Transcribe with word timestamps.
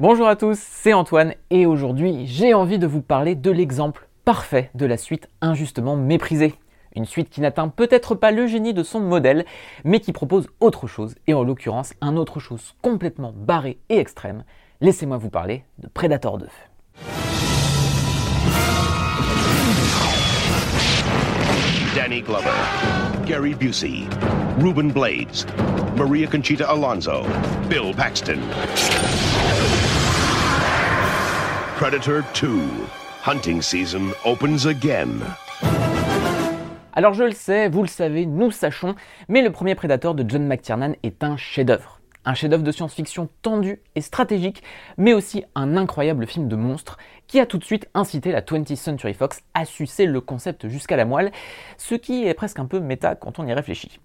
Bonjour 0.00 0.28
à 0.28 0.34
tous, 0.34 0.58
c'est 0.58 0.94
Antoine 0.94 1.34
et 1.50 1.66
aujourd'hui 1.66 2.26
j'ai 2.26 2.54
envie 2.54 2.78
de 2.78 2.86
vous 2.86 3.02
parler 3.02 3.34
de 3.34 3.50
l'exemple 3.50 4.08
parfait 4.24 4.70
de 4.74 4.86
la 4.86 4.96
suite 4.96 5.28
injustement 5.42 5.94
méprisée. 5.94 6.54
Une 6.96 7.04
suite 7.04 7.28
qui 7.28 7.42
n'atteint 7.42 7.68
peut-être 7.68 8.14
pas 8.14 8.30
le 8.30 8.46
génie 8.46 8.72
de 8.72 8.82
son 8.82 9.00
modèle, 9.00 9.44
mais 9.84 10.00
qui 10.00 10.14
propose 10.14 10.48
autre 10.58 10.86
chose, 10.86 11.16
et 11.26 11.34
en 11.34 11.42
l'occurrence 11.42 11.92
un 12.00 12.16
autre 12.16 12.40
chose 12.40 12.74
complètement 12.80 13.34
barré 13.36 13.78
et 13.90 13.98
extrême. 13.98 14.44
Laissez-moi 14.80 15.18
vous 15.18 15.28
parler 15.28 15.64
de 15.80 15.88
Predator 15.88 16.38
2. 16.38 16.46
Danny 21.94 22.22
Glover, 22.22 22.48
Gary 23.26 23.52
Busey, 23.52 24.06
Blades, 24.58 25.44
Maria 25.94 26.26
Conchita 26.26 26.70
Alonso, 26.70 27.22
Bill 27.68 27.94
Paxton. 27.94 28.38
Predator 31.80 32.20
2. 32.38 32.60
Hunting 33.24 33.62
season 33.62 34.12
opens 34.26 34.66
again. 34.66 35.08
Alors 36.92 37.14
je 37.14 37.24
le 37.24 37.32
sais, 37.32 37.70
vous 37.70 37.80
le 37.80 37.88
savez, 37.88 38.26
nous 38.26 38.50
sachons, 38.50 38.94
mais 39.28 39.40
le 39.40 39.50
premier 39.50 39.74
Predator 39.74 40.14
de 40.14 40.28
John 40.28 40.46
McTiernan 40.46 40.92
est 41.02 41.24
un 41.24 41.38
chef-d'œuvre. 41.38 42.02
Un 42.26 42.34
chef-d'œuvre 42.34 42.64
de 42.64 42.70
science-fiction 42.70 43.30
tendu 43.40 43.80
et 43.94 44.02
stratégique, 44.02 44.62
mais 44.98 45.14
aussi 45.14 45.42
un 45.54 45.78
incroyable 45.78 46.26
film 46.26 46.48
de 46.48 46.56
monstre 46.56 46.98
qui 47.26 47.40
a 47.40 47.46
tout 47.46 47.56
de 47.56 47.64
suite 47.64 47.88
incité 47.94 48.30
la 48.30 48.42
20th 48.42 48.76
Century 48.76 49.14
Fox 49.14 49.40
à 49.54 49.64
sucer 49.64 50.04
le 50.04 50.20
concept 50.20 50.68
jusqu'à 50.68 50.98
la 50.98 51.06
moelle, 51.06 51.32
ce 51.78 51.94
qui 51.94 52.26
est 52.26 52.34
presque 52.34 52.58
un 52.58 52.66
peu 52.66 52.80
méta 52.80 53.14
quand 53.14 53.38
on 53.38 53.46
y 53.46 53.54
réfléchit. 53.54 54.00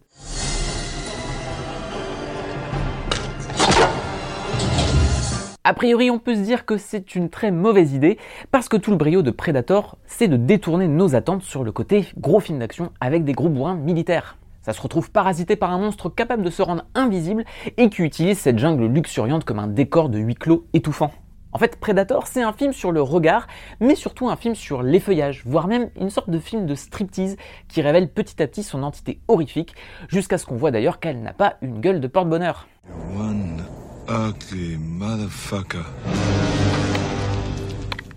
A 5.68 5.74
priori, 5.74 6.12
on 6.12 6.20
peut 6.20 6.36
se 6.36 6.42
dire 6.42 6.64
que 6.68 6.78
c'est 6.78 7.16
une 7.16 7.32
très 7.32 7.50
mauvaise 7.50 7.94
idée, 7.94 8.20
parce 8.52 8.70
que 8.70 8.78
tout 8.78 8.92
le 8.92 8.98
brio 8.98 9.24
de 9.24 9.32
Predator, 9.32 9.98
c'est 10.06 10.28
de 10.28 10.38
détourner 10.38 10.88
nos 10.88 11.16
attentes 11.16 11.42
sur 11.42 11.64
le 11.64 11.72
côté 11.72 12.06
gros 12.20 12.40
film 12.40 12.60
d'action 12.60 12.92
avec 13.02 13.24
des 13.24 13.34
gros 13.34 13.50
bourrins 13.50 13.74
militaires. 13.74 14.38
Ça 14.62 14.74
se 14.74 14.82
retrouve 14.82 15.10
parasité 15.10 15.56
par 15.56 15.72
un 15.72 15.80
monstre 15.80 16.10
capable 16.10 16.44
de 16.44 16.52
se 16.52 16.62
rendre 16.62 16.86
invisible 16.94 17.46
et 17.78 17.90
qui 17.90 18.04
utilise 18.04 18.38
cette 18.38 18.60
jungle 18.60 18.86
luxuriante 18.86 19.44
comme 19.44 19.58
un 19.58 19.66
décor 19.66 20.10
de 20.10 20.20
huis 20.20 20.36
clos 20.36 20.68
étouffant. 20.74 21.12
En 21.52 21.58
fait, 21.58 21.80
Predator, 21.80 22.28
c'est 22.28 22.44
un 22.44 22.54
film 22.54 22.72
sur 22.72 22.92
le 22.92 23.02
regard, 23.02 23.48
mais 23.80 23.96
surtout 23.96 24.30
un 24.30 24.36
film 24.36 24.54
sur 24.54 24.84
l'effeuillage, 24.84 25.42
voire 25.48 25.68
même 25.68 25.90
une 26.00 26.12
sorte 26.12 26.30
de 26.30 26.38
film 26.38 26.68
de 26.68 26.76
striptease 26.76 27.38
qui 27.70 27.82
révèle 27.82 28.10
petit 28.10 28.40
à 28.44 28.46
petit 28.46 28.62
son 28.62 28.84
entité 28.84 29.20
horrifique, 29.28 29.74
jusqu'à 30.10 30.38
ce 30.38 30.46
qu'on 30.46 30.58
voit 30.58 30.70
d'ailleurs 30.70 31.00
qu'elle 31.00 31.24
n'a 31.24 31.34
pas 31.34 31.56
une 31.64 31.80
gueule 31.80 32.02
de 32.02 32.08
porte-bonheur. 32.08 32.68
Ugly 34.08 34.78
motherfucker. 34.78 35.84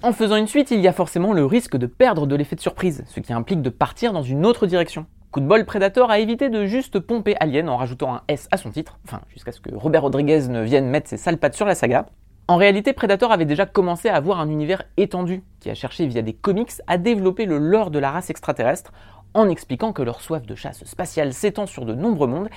En 0.02 0.12
faisant 0.12 0.36
une 0.36 0.46
suite, 0.46 0.70
il 0.70 0.80
y 0.80 0.88
a 0.88 0.92
forcément 0.92 1.32
le 1.32 1.46
risque 1.46 1.78
de 1.78 1.86
perdre 1.86 2.26
de 2.26 2.36
l'effet 2.36 2.56
de 2.56 2.60
surprise, 2.60 3.04
ce 3.06 3.20
qui 3.20 3.32
implique 3.32 3.62
de 3.62 3.70
partir 3.70 4.12
dans 4.12 4.22
une 4.22 4.44
autre 4.44 4.66
direction. 4.66 5.06
Coup 5.30 5.40
de 5.40 5.46
bol, 5.46 5.64
Predator 5.64 6.10
a 6.10 6.18
évité 6.18 6.50
de 6.50 6.66
juste 6.66 6.98
pomper 6.98 7.36
Alien 7.40 7.70
en 7.70 7.78
rajoutant 7.78 8.14
un 8.14 8.22
S 8.28 8.48
à 8.50 8.58
son 8.58 8.70
titre, 8.70 8.98
enfin 9.06 9.22
jusqu'à 9.30 9.50
ce 9.50 9.60
que 9.60 9.74
Robert 9.74 10.02
Rodriguez 10.02 10.48
ne 10.48 10.62
vienne 10.62 10.88
mettre 10.88 11.08
ses 11.08 11.16
sales 11.16 11.38
pattes 11.38 11.54
sur 11.54 11.64
la 11.64 11.74
saga. 11.74 12.06
En 12.48 12.56
réalité, 12.56 12.92
Predator 12.92 13.32
avait 13.32 13.46
déjà 13.46 13.64
commencé 13.64 14.10
à 14.10 14.16
avoir 14.16 14.40
un 14.40 14.50
univers 14.50 14.82
étendu, 14.98 15.42
qui 15.60 15.70
a 15.70 15.74
cherché 15.74 16.06
via 16.06 16.20
des 16.20 16.34
comics 16.34 16.72
à 16.86 16.98
développer 16.98 17.46
le 17.46 17.56
lore 17.56 17.90
de 17.90 17.98
la 17.98 18.10
race 18.10 18.28
extraterrestre, 18.28 18.92
en 19.34 19.48
expliquant 19.48 19.92
que 19.92 20.02
leur 20.02 20.20
soif 20.20 20.46
de 20.46 20.54
chasse 20.54 20.84
spatiale 20.84 21.32
s'étend 21.32 21.66
sur 21.66 21.86
de 21.86 21.94
nombreux 21.94 22.26
mondes, 22.26 22.48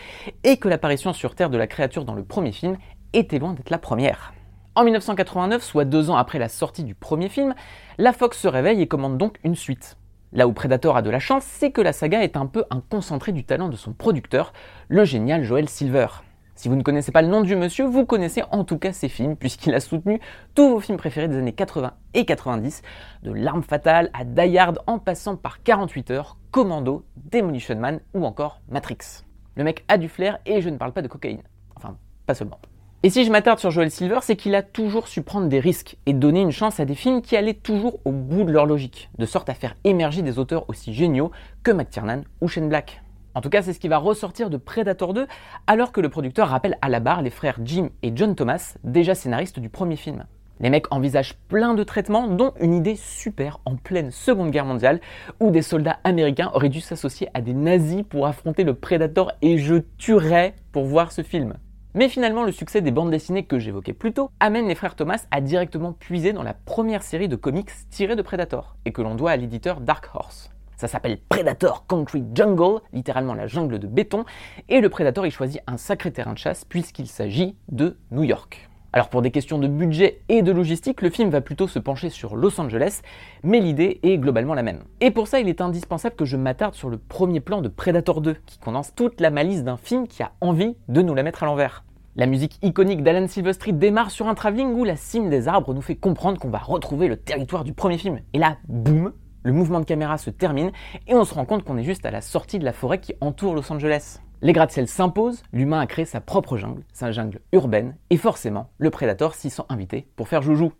et 0.44 0.58
que 0.58 0.68
l'apparition 0.68 1.14
sur 1.14 1.36
Terre 1.36 1.50
de 1.50 1.58
la 1.58 1.68
créature 1.68 2.04
dans 2.04 2.16
le 2.16 2.24
premier 2.24 2.52
film 2.52 2.78
était 3.14 3.40
loin 3.40 3.54
d'être 3.54 3.70
la 3.70 3.78
première. 3.78 4.34
En 4.76 4.84
1989, 4.84 5.62
soit 5.62 5.86
deux 5.86 6.10
ans 6.10 6.16
après 6.16 6.40
la 6.40 6.48
sortie 6.48 6.84
du 6.84 6.96
premier 6.96 7.28
film, 7.28 7.54
la 7.98 8.14
Fox 8.14 8.40
se 8.40 8.48
réveille 8.48 8.82
et 8.82 8.88
commande 8.88 9.18
donc 9.18 9.38
une 9.44 9.56
suite. 9.56 9.98
Là 10.34 10.48
où 10.48 10.54
Predator 10.54 10.96
a 10.96 11.02
de 11.02 11.10
la 11.10 11.20
chance, 11.20 11.44
c'est 11.44 11.72
que 11.72 11.82
la 11.82 11.92
saga 11.92 12.24
est 12.24 12.38
un 12.38 12.46
peu 12.46 12.64
un 12.70 12.80
concentré 12.80 13.34
du 13.34 13.44
talent 13.44 13.68
de 13.68 13.76
son 13.76 13.92
producteur, 13.92 14.54
le 14.88 15.04
génial 15.04 15.44
Joel 15.44 15.68
Silver. 15.68 16.08
Si 16.56 16.70
vous 16.70 16.76
ne 16.76 16.84
connaissez 16.84 17.12
pas 17.12 17.22
le 17.22 17.28
nom 17.28 17.42
du 17.42 17.56
monsieur, 17.56 17.86
vous 17.86 18.06
connaissez 18.06 18.44
en 18.52 18.64
tout 18.64 18.78
cas 18.78 18.94
ses 18.94 19.10
films, 19.10 19.36
puisqu'il 19.36 19.74
a 19.74 19.82
soutenu 19.82 20.22
tous 20.56 20.70
vos 20.70 20.80
films 20.80 20.98
préférés 20.98 21.28
des 21.28 21.38
années 21.38 21.52
80 21.52 21.92
et 22.14 22.24
90, 22.24 22.82
de 23.24 23.32
L'arme 23.34 23.64
fatale 23.64 24.10
à 24.14 24.24
Die 24.24 24.58
Hard 24.58 24.80
en 24.88 25.00
passant 25.00 25.36
par 25.36 25.64
48 25.64 26.12
heures, 26.12 26.38
Commando, 26.52 27.04
Demolition 27.18 27.76
Man 27.76 28.00
ou 28.14 28.26
encore 28.26 28.62
Matrix. 28.70 29.26
Le 29.56 29.66
mec 29.66 29.84
a 29.90 29.98
du 29.98 30.08
flair 30.08 30.40
et 30.46 30.62
je 30.62 30.70
ne 30.70 30.78
parle 30.78 30.94
pas 30.94 31.02
de 31.02 31.08
cocaïne. 31.10 31.42
Enfin, 31.76 31.98
pas 32.26 32.36
seulement. 32.36 32.60
Et 33.04 33.10
si 33.10 33.26
je 33.26 33.32
m'attarde 33.32 33.58
sur 33.58 33.72
Joel 33.72 33.90
Silver, 33.90 34.20
c'est 34.22 34.36
qu'il 34.36 34.54
a 34.54 34.62
toujours 34.62 35.08
su 35.08 35.24
prendre 35.24 35.48
des 35.48 35.60
risques 35.60 35.98
et 36.06 36.14
donner 36.14 36.40
une 36.40 36.52
chance 36.52 36.80
à 36.80 36.86
des 36.86 36.94
films 36.94 37.24
qui 37.24 37.36
allaient 37.36 37.56
toujours 37.56 38.00
au 38.06 38.12
bout 38.12 38.44
de 38.44 38.52
leur 38.52 38.68
logique, 38.68 39.10
de 39.18 39.26
sorte 39.26 39.50
à 39.50 39.56
faire 39.56 39.76
émerger 39.84 40.22
des 40.22 40.38
auteurs 40.38 40.70
aussi 40.70 40.94
géniaux 40.94 41.32
que 41.64 41.72
McTiernan 41.72 42.22
ou 42.42 42.48
Shane 42.48 42.70
Black. 42.70 43.02
En 43.34 43.42
tout 43.42 43.50
cas, 43.50 43.64
c'est 43.64 43.74
ce 43.74 43.80
qui 43.80 43.88
va 43.88 43.98
ressortir 43.98 44.52
de 44.52 44.58
Predator 44.58 45.16
2, 45.16 45.26
alors 45.66 45.92
que 45.92 46.00
le 46.00 46.10
producteur 46.10 46.50
rappelle 46.50 46.78
à 46.84 46.90
la 46.90 47.00
barre 47.00 47.24
les 47.24 47.32
frères 47.32 47.58
Jim 47.64 47.90
et 48.04 48.12
John 48.14 48.36
Thomas, 48.36 48.76
déjà 48.84 49.16
scénaristes 49.16 49.60
du 49.60 49.70
premier 49.70 49.96
film. 49.96 50.26
Les 50.60 50.70
mecs 50.70 50.94
envisagent 50.94 51.34
plein 51.48 51.74
de 51.74 51.84
traitements, 51.84 52.28
dont 52.28 52.54
une 52.60 52.76
idée 52.76 52.96
super 52.96 53.62
en 53.66 53.78
pleine 53.78 54.12
Seconde 54.12 54.52
Guerre 54.52 54.66
mondiale, 54.66 55.02
où 55.40 55.50
des 55.50 55.64
soldats 55.64 55.98
américains 56.04 56.52
auraient 56.54 56.70
dû 56.70 56.82
s'associer 56.82 57.30
à 57.34 57.42
des 57.42 57.56
nazis 57.56 58.04
pour 58.08 58.28
affronter 58.28 58.64
le 58.64 58.76
Predator, 58.76 59.32
et 59.42 59.58
je 59.58 59.78
tuerais 59.98 60.54
pour 60.72 60.86
voir 60.86 61.12
ce 61.12 61.24
film. 61.24 61.56
Mais 61.94 62.08
finalement, 62.08 62.44
le 62.44 62.54
succès 62.54 62.80
des 62.82 62.92
bandes 62.92 63.12
dessinées 63.12 63.44
que 63.44 63.60
j'évoquais 63.60 63.92
plus 63.92 64.14
tôt 64.14 64.32
amène 64.40 64.68
les 64.68 64.76
frères 64.76 64.96
Thomas 64.96 65.26
à 65.30 65.42
directement 65.42 65.92
puiser 65.92 66.32
dans 66.32 66.42
la 66.42 66.54
première 66.54 67.04
série 67.04 67.28
de 67.28 67.36
comics 67.36 67.70
tirée 67.90 68.16
de 68.16 68.22
Predator, 68.22 68.78
et 68.86 68.94
que 68.94 69.02
l'on 69.02 69.16
doit 69.16 69.32
à 69.32 69.36
l'éditeur 69.36 69.82
Dark 69.82 70.10
Horse. 70.14 70.52
Ça 70.78 70.88
s'appelle 70.88 71.20
Predator 71.28 71.86
Country 71.88 72.24
Jungle, 72.34 72.82
littéralement 72.94 73.34
la 73.34 73.48
jungle 73.48 73.78
de 73.78 73.88
béton, 73.88 74.24
et 74.70 74.80
le 74.80 74.90
Predator 74.90 75.28
y 75.28 75.32
choisit 75.32 75.62
un 75.68 75.76
sacré 75.76 76.12
terrain 76.12 76.34
de 76.34 76.38
chasse 76.38 76.64
puisqu'il 76.64 77.08
s'agit 77.08 77.58
de 77.70 77.98
New 78.10 78.24
York. 78.24 78.71
Alors 78.94 79.08
pour 79.08 79.22
des 79.22 79.32
questions 79.32 79.58
de 79.58 79.70
budget 79.70 80.22
et 80.28 80.42
de 80.42 80.52
logistique, 80.52 81.02
le 81.02 81.10
film 81.10 81.30
va 81.30 81.40
plutôt 81.40 81.68
se 81.68 81.80
pencher 81.80 82.10
sur 82.10 82.36
Los 82.36 82.60
Angeles, 82.60 83.02
mais 83.42 83.62
l'idée 83.62 84.02
est 84.04 84.18
globalement 84.18 84.54
la 84.54 84.64
même. 84.64 84.84
Et 85.00 85.12
pour 85.12 85.30
ça, 85.30 85.40
il 85.40 85.48
est 85.48 85.62
indispensable 85.62 86.16
que 86.16 86.26
je 86.26 86.36
m'attarde 86.36 86.76
sur 86.76 86.90
le 86.90 86.98
premier 86.98 87.40
plan 87.40 87.62
de 87.62 87.70
Predator 87.70 88.20
2, 88.20 88.36
qui 88.46 88.60
condense 88.60 88.94
toute 88.94 89.22
la 89.22 89.30
malice 89.30 89.64
d'un 89.64 89.78
film 89.78 90.10
qui 90.10 90.24
a 90.24 90.34
envie 90.42 90.76
de 90.90 91.02
nous 91.02 91.16
la 91.16 91.24
mettre 91.24 91.44
à 91.44 91.46
l'envers. 91.46 91.86
La 92.18 92.26
musique 92.26 92.60
iconique 92.62 93.02
d'Alan 93.02 93.30
Silvestri 93.30 93.72
démarre 93.72 94.12
sur 94.12 94.28
un 94.28 94.36
travelling 94.36 94.74
où 94.74 94.84
la 94.84 94.98
cime 94.98 95.30
des 95.30 95.48
arbres 95.48 95.74
nous 95.74 95.82
fait 95.82 95.96
comprendre 95.96 96.38
qu'on 96.38 96.50
va 96.50 96.58
retrouver 96.58 97.08
le 97.08 97.16
territoire 97.16 97.64
du 97.64 97.72
premier 97.72 97.98
film. 97.98 98.20
Et 98.34 98.40
là, 98.40 98.58
boum, 98.68 99.14
le 99.44 99.54
mouvement 99.54 99.80
de 99.80 99.86
caméra 99.86 100.18
se 100.18 100.30
termine 100.30 100.74
et 101.08 101.16
on 101.16 101.24
se 101.24 101.34
rend 101.34 101.46
compte 101.46 101.64
qu'on 101.64 101.78
est 101.78 101.84
juste 101.84 102.06
à 102.06 102.12
la 102.12 102.20
sortie 102.20 102.60
de 102.60 102.66
la 102.66 102.74
forêt 102.74 103.00
qui 103.00 103.16
entoure 103.22 103.56
Los 103.56 103.72
Angeles. 103.72 104.20
Les 104.44 104.54
gratte-ciel 104.54 104.88
s'imposent, 104.88 105.44
l'humain 105.54 105.80
a 105.80 105.86
créé 105.86 106.04
sa 106.04 106.20
propre 106.20 106.58
jungle, 106.58 106.82
sa 106.94 107.12
jungle 107.12 107.42
urbaine, 107.52 107.96
et 108.10 108.18
forcément, 108.18 108.72
le 108.80 108.90
prédateur 108.90 109.36
s'y 109.36 109.52
sent 109.52 109.62
invité 109.70 110.08
pour 110.16 110.28
faire 110.28 110.42
joujou. 110.42 110.74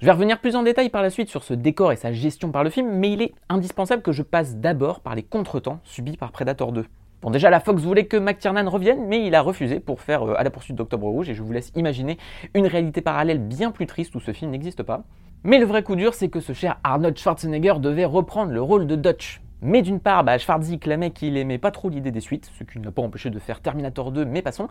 Je 0.00 0.06
vais 0.06 0.12
revenir 0.12 0.40
plus 0.40 0.56
en 0.56 0.62
détail 0.62 0.88
par 0.88 1.02
la 1.02 1.10
suite 1.10 1.28
sur 1.28 1.44
ce 1.44 1.52
décor 1.52 1.92
et 1.92 1.96
sa 1.96 2.10
gestion 2.10 2.50
par 2.50 2.64
le 2.64 2.70
film, 2.70 2.90
mais 2.90 3.12
il 3.12 3.20
est 3.20 3.34
indispensable 3.50 4.00
que 4.00 4.12
je 4.12 4.22
passe 4.22 4.56
d'abord 4.56 5.00
par 5.00 5.14
les 5.14 5.22
contretemps 5.22 5.80
subis 5.84 6.16
par 6.16 6.32
Predator 6.32 6.72
2. 6.72 6.86
Bon 7.20 7.28
déjà 7.28 7.50
la 7.50 7.60
Fox 7.60 7.82
voulait 7.82 8.06
que 8.06 8.16
McTiernan 8.16 8.66
revienne, 8.66 9.06
mais 9.08 9.26
il 9.26 9.34
a 9.34 9.42
refusé 9.42 9.78
pour 9.78 10.00
faire 10.00 10.22
euh, 10.22 10.38
À 10.38 10.42
la 10.42 10.48
poursuite 10.48 10.74
d'Octobre 10.74 11.06
Rouge, 11.06 11.28
et 11.28 11.34
je 11.34 11.42
vous 11.42 11.52
laisse 11.52 11.70
imaginer 11.76 12.16
une 12.54 12.66
réalité 12.66 13.02
parallèle 13.02 13.40
bien 13.40 13.72
plus 13.72 13.84
triste 13.84 14.14
où 14.14 14.20
ce 14.20 14.32
film 14.32 14.52
n'existe 14.52 14.82
pas. 14.82 15.02
Mais 15.44 15.58
le 15.58 15.66
vrai 15.66 15.82
coup 15.82 15.96
dur, 15.96 16.14
c'est 16.14 16.30
que 16.30 16.40
ce 16.40 16.54
cher 16.54 16.78
Arnold 16.82 17.18
Schwarzenegger 17.18 17.74
devait 17.78 18.06
reprendre 18.06 18.52
le 18.52 18.62
rôle 18.62 18.86
de 18.86 18.96
Dutch. 18.96 19.42
Mais 19.60 19.82
d'une 19.82 20.00
part, 20.00 20.24
bah, 20.24 20.38
Schwarzy 20.38 20.78
clamait 20.78 21.10
qu'il 21.10 21.36
aimait 21.36 21.58
pas 21.58 21.72
trop 21.72 21.90
l'idée 21.90 22.10
des 22.10 22.20
suites, 22.20 22.50
ce 22.58 22.64
qui 22.64 22.78
ne 22.78 22.86
l'a 22.86 22.90
pas 22.90 23.02
empêché 23.02 23.28
de 23.28 23.38
faire 23.38 23.60
Terminator 23.60 24.12
2, 24.12 24.24
mais 24.24 24.40
passons. 24.40 24.68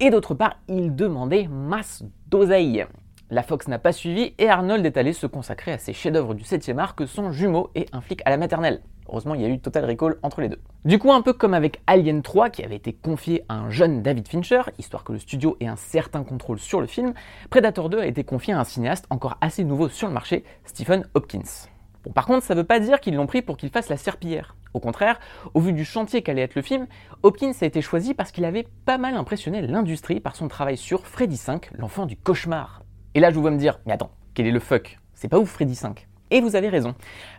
Et 0.00 0.08
d'autre 0.08 0.32
part, 0.32 0.56
il 0.66 0.96
demandait 0.96 1.46
masse 1.50 2.04
d'oseille. 2.30 2.86
La 3.32 3.42
Fox 3.42 3.66
n'a 3.66 3.78
pas 3.78 3.92
suivi 3.92 4.34
et 4.36 4.50
Arnold 4.50 4.84
est 4.84 4.98
allé 4.98 5.14
se 5.14 5.26
consacrer 5.26 5.72
à 5.72 5.78
ses 5.78 5.94
chefs-d'œuvre 5.94 6.34
du 6.34 6.42
7e 6.42 6.76
art 6.76 6.94
que 6.94 7.06
sont 7.06 7.32
Jumeaux 7.32 7.70
et 7.74 7.86
Un 7.92 8.02
flic 8.02 8.20
à 8.26 8.30
la 8.30 8.36
maternelle. 8.36 8.82
Heureusement, 9.08 9.34
il 9.34 9.40
y 9.40 9.46
a 9.46 9.48
eu 9.48 9.58
total 9.58 9.86
recall 9.86 10.18
entre 10.22 10.42
les 10.42 10.50
deux. 10.50 10.60
Du 10.84 10.98
coup, 10.98 11.10
un 11.10 11.22
peu 11.22 11.32
comme 11.32 11.54
avec 11.54 11.80
Alien 11.86 12.20
3 12.20 12.50
qui 12.50 12.62
avait 12.62 12.76
été 12.76 12.92
confié 12.92 13.46
à 13.48 13.54
un 13.54 13.70
jeune 13.70 14.02
David 14.02 14.28
Fincher, 14.28 14.60
histoire 14.78 15.02
que 15.02 15.14
le 15.14 15.18
studio 15.18 15.56
ait 15.60 15.66
un 15.66 15.76
certain 15.76 16.24
contrôle 16.24 16.58
sur 16.58 16.82
le 16.82 16.86
film, 16.86 17.14
Predator 17.48 17.88
2 17.88 18.00
a 18.00 18.06
été 18.06 18.22
confié 18.22 18.52
à 18.52 18.60
un 18.60 18.64
cinéaste 18.64 19.06
encore 19.08 19.38
assez 19.40 19.64
nouveau 19.64 19.88
sur 19.88 20.08
le 20.08 20.12
marché, 20.12 20.44
Stephen 20.66 21.08
Hopkins. 21.14 21.70
Bon, 22.04 22.12
par 22.12 22.26
contre, 22.26 22.44
ça 22.44 22.54
veut 22.54 22.64
pas 22.64 22.80
dire 22.80 23.00
qu'ils 23.00 23.14
l'ont 23.14 23.26
pris 23.26 23.40
pour 23.40 23.56
qu'il 23.56 23.70
fasse 23.70 23.88
la 23.88 23.96
serpillière. 23.96 24.56
Au 24.74 24.78
contraire, 24.78 25.18
au 25.54 25.60
vu 25.60 25.72
du 25.72 25.86
chantier 25.86 26.20
qu'allait 26.20 26.42
être 26.42 26.54
le 26.54 26.60
film, 26.60 26.86
Hopkins 27.22 27.52
a 27.58 27.64
été 27.64 27.80
choisi 27.80 28.12
parce 28.12 28.30
qu'il 28.30 28.44
avait 28.44 28.68
pas 28.84 28.98
mal 28.98 29.14
impressionné 29.14 29.62
l'industrie 29.62 30.20
par 30.20 30.36
son 30.36 30.48
travail 30.48 30.76
sur 30.76 31.06
Freddy 31.06 31.38
5, 31.38 31.70
l'enfant 31.78 32.04
du 32.04 32.18
cauchemar. 32.18 32.82
Et 33.14 33.20
là, 33.20 33.30
je 33.30 33.34
vous 33.34 33.42
vois 33.42 33.50
me 33.50 33.58
dire, 33.58 33.80
mais 33.86 33.92
attends, 33.92 34.10
quel 34.34 34.46
est 34.46 34.52
le 34.52 34.60
fuck? 34.60 34.98
C'est 35.14 35.28
pas 35.28 35.38
ouf 35.38 35.50
Freddy 35.50 35.74
5 35.74 36.06
et 36.32 36.40
vous 36.40 36.56
avez 36.56 36.68
raison. 36.68 36.94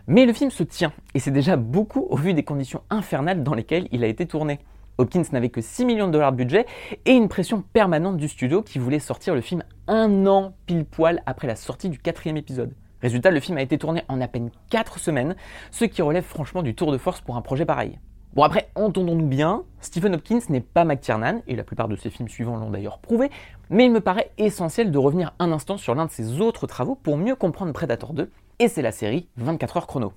Mais 0.06 0.24
le 0.24 0.32
film 0.32 0.50
se 0.50 0.62
tient, 0.62 0.92
et 1.14 1.18
c'est 1.18 1.32
déjà 1.32 1.56
beaucoup 1.56 2.06
au 2.10 2.16
vu 2.16 2.32
des 2.32 2.44
conditions 2.44 2.82
infernales 2.90 3.42
dans 3.42 3.54
lesquelles 3.54 3.88
il 3.90 4.04
a 4.04 4.06
été 4.06 4.24
tourné. 4.24 4.60
Hopkins 4.98 5.24
n'avait 5.32 5.48
que 5.48 5.60
6 5.60 5.84
millions 5.84 6.06
de 6.06 6.12
dollars 6.12 6.30
de 6.30 6.36
budget 6.36 6.66
et 7.04 7.12
une 7.12 7.28
pression 7.28 7.64
permanente 7.72 8.16
du 8.16 8.28
studio 8.28 8.62
qui 8.62 8.78
voulait 8.78 9.00
sortir 9.00 9.34
le 9.34 9.40
film 9.40 9.64
un 9.88 10.26
an 10.26 10.54
pile 10.66 10.84
poil 10.84 11.20
après 11.26 11.48
la 11.48 11.56
sortie 11.56 11.88
du 11.88 11.98
quatrième 11.98 12.36
épisode. 12.36 12.72
Résultat, 13.02 13.32
le 13.32 13.40
film 13.40 13.58
a 13.58 13.62
été 13.62 13.76
tourné 13.76 14.04
en 14.08 14.20
à 14.20 14.28
peine 14.28 14.50
4 14.70 15.00
semaines, 15.00 15.34
ce 15.72 15.84
qui 15.84 16.00
relève 16.00 16.24
franchement 16.24 16.62
du 16.62 16.76
tour 16.76 16.92
de 16.92 16.98
force 16.98 17.20
pour 17.20 17.36
un 17.36 17.42
projet 17.42 17.64
pareil. 17.64 17.98
Bon 18.34 18.42
après, 18.42 18.68
entendons-nous 18.74 19.28
bien, 19.28 19.62
Stephen 19.80 20.16
Hopkins 20.16 20.40
n'est 20.48 20.60
pas 20.60 20.84
McTiernan, 20.84 21.42
et 21.46 21.54
la 21.54 21.62
plupart 21.62 21.86
de 21.86 21.94
ses 21.94 22.10
films 22.10 22.28
suivants 22.28 22.56
l'ont 22.56 22.70
d'ailleurs 22.70 22.98
prouvé, 22.98 23.30
mais 23.70 23.84
il 23.84 23.92
me 23.92 24.00
paraît 24.00 24.32
essentiel 24.38 24.90
de 24.90 24.98
revenir 24.98 25.32
un 25.38 25.52
instant 25.52 25.76
sur 25.76 25.94
l'un 25.94 26.06
de 26.06 26.10
ses 26.10 26.40
autres 26.40 26.66
travaux 26.66 26.96
pour 26.96 27.16
mieux 27.16 27.36
comprendre 27.36 27.72
Predator 27.72 28.12
2, 28.12 28.28
et 28.58 28.66
c'est 28.66 28.82
la 28.82 28.90
série 28.90 29.28
24 29.36 29.76
heures 29.76 29.86
chrono. 29.86 30.12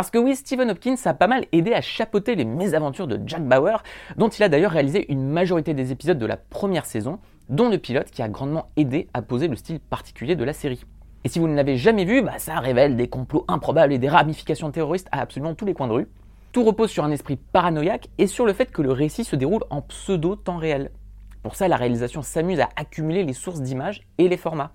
Parce 0.00 0.10
que 0.10 0.16
oui, 0.16 0.34
Stephen 0.34 0.70
Hopkins 0.70 0.96
a 1.04 1.12
pas 1.12 1.26
mal 1.26 1.44
aidé 1.52 1.74
à 1.74 1.82
chapeauter 1.82 2.34
les 2.34 2.46
mésaventures 2.46 3.06
de 3.06 3.20
Jack 3.26 3.44
Bauer, 3.46 3.82
dont 4.16 4.30
il 4.30 4.42
a 4.42 4.48
d'ailleurs 4.48 4.70
réalisé 4.72 5.12
une 5.12 5.28
majorité 5.28 5.74
des 5.74 5.92
épisodes 5.92 6.18
de 6.18 6.24
la 6.24 6.38
première 6.38 6.86
saison, 6.86 7.18
dont 7.50 7.68
le 7.68 7.76
pilote 7.76 8.10
qui 8.10 8.22
a 8.22 8.28
grandement 8.30 8.68
aidé 8.78 9.08
à 9.12 9.20
poser 9.20 9.46
le 9.46 9.56
style 9.56 9.78
particulier 9.78 10.36
de 10.36 10.44
la 10.44 10.54
série. 10.54 10.86
Et 11.24 11.28
si 11.28 11.38
vous 11.38 11.48
ne 11.48 11.54
l'avez 11.54 11.76
jamais 11.76 12.06
vu, 12.06 12.22
bah 12.22 12.38
ça 12.38 12.60
révèle 12.60 12.96
des 12.96 13.08
complots 13.08 13.44
improbables 13.46 13.92
et 13.92 13.98
des 13.98 14.08
ramifications 14.08 14.70
terroristes 14.70 15.08
à 15.12 15.20
absolument 15.20 15.54
tous 15.54 15.66
les 15.66 15.74
coins 15.74 15.88
de 15.88 15.92
rue. 15.92 16.08
Tout 16.52 16.64
repose 16.64 16.88
sur 16.88 17.04
un 17.04 17.10
esprit 17.10 17.36
paranoïaque 17.36 18.08
et 18.16 18.26
sur 18.26 18.46
le 18.46 18.54
fait 18.54 18.72
que 18.72 18.80
le 18.80 18.92
récit 18.92 19.24
se 19.24 19.36
déroule 19.36 19.64
en 19.68 19.82
pseudo-temps 19.82 20.56
réel. 20.56 20.92
Pour 21.42 21.56
ça, 21.56 21.68
la 21.68 21.76
réalisation 21.76 22.22
s'amuse 22.22 22.60
à 22.60 22.70
accumuler 22.74 23.22
les 23.22 23.34
sources 23.34 23.60
d'images 23.60 24.00
et 24.16 24.30
les 24.30 24.38
formats 24.38 24.72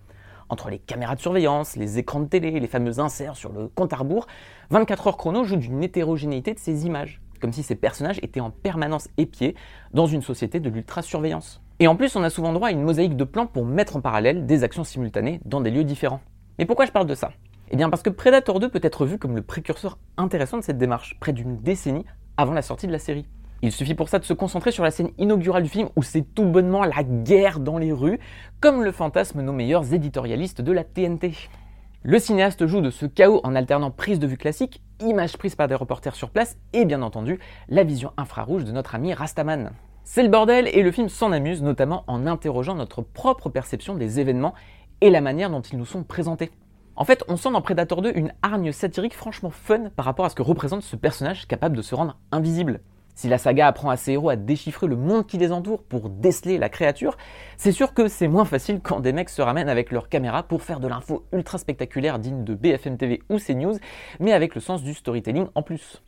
entre 0.50 0.70
les 0.70 0.80
caméras 0.80 1.16
de 1.16 1.22
surveillance, 1.22 1.76
les 1.76 1.98
écrans 1.98 2.20
de 2.20 2.28
télé, 2.28 2.60
les 2.60 2.68
fameux 2.68 3.00
inserts 3.00 3.36
sur 3.36 3.52
le 3.52 3.68
compte 3.68 3.94
à 3.94 3.98
rebours, 3.98 4.28
24 4.70 5.08
heures 5.08 5.18
chrono 5.18 5.44
joue 5.44 5.56
d'une 5.58 5.84
hétérogénéité 5.84 6.54
de 6.54 6.60
ces 6.60 6.86
images, 6.86 7.22
comme 7.42 7.54
si 7.54 7.64
ces 7.64 7.76
personnages 7.76 8.20
étaient 8.22 8.40
en 8.40 8.52
permanence 8.52 9.10
épiés 9.18 9.56
dans 9.94 10.08
une 10.08 10.22
société 10.22 10.60
de 10.60 10.70
l'ultra-surveillance. 10.70 11.62
Et 11.80 11.88
en 11.88 11.96
plus, 11.96 12.16
on 12.16 12.24
a 12.24 12.30
souvent 12.30 12.54
droit 12.54 12.70
à 12.70 12.72
une 12.72 12.84
mosaïque 12.84 13.18
de 13.18 13.24
plans 13.24 13.48
pour 13.48 13.66
mettre 13.66 13.98
en 13.98 14.02
parallèle 14.02 14.46
des 14.46 14.64
actions 14.64 14.84
simultanées 14.84 15.42
dans 15.44 15.62
des 15.62 15.72
lieux 15.72 15.84
différents. 15.84 16.22
Mais 16.58 16.66
pourquoi 16.66 16.86
je 16.86 16.92
parle 16.92 17.08
de 17.08 17.16
ça? 17.16 17.32
Eh 17.72 17.76
bien 17.76 17.90
parce 17.90 18.04
que 18.04 18.10
Predator 18.10 18.60
2 18.60 18.70
peut 18.70 18.80
être 18.82 19.06
vu 19.06 19.18
comme 19.18 19.36
le 19.36 19.42
précurseur 19.42 19.98
intéressant 20.18 20.58
de 20.58 20.64
cette 20.64 20.78
démarche, 20.78 21.18
près 21.20 21.34
d'une 21.34 21.58
décennie 21.58 22.06
avant 22.38 22.54
la 22.54 22.62
sortie 22.62 22.88
de 22.88 22.92
la 22.92 23.00
série. 23.00 23.26
Il 23.62 23.72
suffit 23.72 23.96
pour 23.96 24.10
ça 24.10 24.20
de 24.20 24.26
se 24.26 24.34
concentrer 24.34 24.72
sur 24.72 24.84
la 24.84 24.92
scène 24.92 25.12
inaugurale 25.18 25.64
du 25.64 25.70
film 25.70 25.90
où 25.96 26.04
c'est 26.04 26.22
tout 26.22 26.46
bonnement 26.46 26.84
la 26.84 27.04
guerre 27.04 27.60
dans 27.60 27.78
les 27.78 27.92
rues, 27.92 28.20
comme 28.60 28.84
le 28.84 28.92
fantasme 28.92 29.42
nos 29.42 29.54
meilleurs 29.54 29.94
éditorialistes 29.94 30.62
de 30.62 30.72
la 30.72 30.84
TNT. 30.84 31.34
Le 32.04 32.20
cinéaste 32.20 32.68
joue 32.68 32.82
de 32.82 32.92
ce 32.92 33.08
chaos 33.08 33.42
en 33.44 33.56
alternant 33.56 33.90
prise 33.90 34.20
de 34.20 34.28
vue 34.28 34.38
classique, 34.38 34.84
images 35.00 35.38
prises 35.38 35.56
par 35.56 35.68
des 35.68 35.74
reporters 35.74 36.14
sur 36.14 36.30
place 36.30 36.58
et 36.74 36.86
bien 36.86 37.02
entendu 37.02 37.40
la 37.68 37.84
vision 37.84 38.12
infrarouge 38.18 38.66
de 38.66 38.72
notre 38.72 38.94
ami 38.94 39.14
Rastaman. 39.14 39.72
C'est 40.04 40.22
le 40.22 40.30
bordel 40.30 40.68
et 40.68 40.84
le 40.84 40.92
film 40.92 41.10
s'en 41.10 41.32
amuse 41.32 41.64
notamment 41.64 42.04
en 42.06 42.28
interrogeant 42.28 42.76
notre 42.76 43.02
propre 43.02 43.50
perception 43.50 43.96
des 43.96 44.20
événements 44.20 44.54
et 45.02 45.10
la 45.10 45.22
manière 45.22 45.50
dont 45.50 45.62
ils 45.62 45.80
nous 45.80 45.86
sont 45.86 46.04
présentés. 46.04 46.52
En 46.96 47.06
fait, 47.06 47.24
on 47.28 47.38
sent 47.38 47.52
dans 47.52 47.62
Predator 47.62 48.04
2 48.04 48.12
une 48.16 48.34
hargne 48.44 48.72
satirique 48.72 49.16
franchement 49.16 49.50
fun 49.50 49.90
par 49.96 50.06
rapport 50.06 50.26
à 50.26 50.30
ce 50.30 50.36
que 50.36 50.44
représente 50.44 50.84
ce 50.84 50.96
personnage 50.96 51.48
capable 51.48 51.76
de 51.76 51.82
se 51.82 51.96
rendre 51.96 52.20
invisible. 52.32 52.82
Si 53.16 53.30
la 53.30 53.38
saga 53.38 53.68
apprend 53.68 53.90
à 53.90 53.98
ses 53.98 54.12
héros 54.12 54.30
à 54.30 54.36
déchiffrer 54.36 54.88
le 54.88 54.98
monde 54.98 55.26
qui 55.26 55.38
les 55.38 55.54
entoure 55.54 55.84
pour 55.84 56.10
déceler 56.10 56.58
la 56.58 56.68
créature, 56.68 57.18
c'est 57.58 57.72
sûr 57.72 57.94
que 57.94 58.10
c'est 58.10 58.28
moins 58.28 58.46
facile 58.46 58.82
quand 58.84 59.00
des 59.00 59.14
mecs 59.14 59.30
se 59.30 59.42
ramènent 59.42 59.70
avec 59.70 59.92
leur 59.92 60.10
caméra 60.10 60.44
pour 60.44 60.62
faire 60.62 60.82
de 60.82 60.88
l'info 60.88 61.26
ultra 61.32 61.58
spectaculaire 61.58 62.20
digne 62.20 62.44
de 62.44 62.54
BFM 62.54 62.98
TV 62.98 63.22
ou 63.30 63.40
CNews, 63.40 63.78
mais 64.20 64.34
avec 64.34 64.54
le 64.54 64.62
sens 64.62 64.84
du 64.84 64.94
storytelling 64.94 65.48
en 65.56 65.62
plus. 65.62 66.02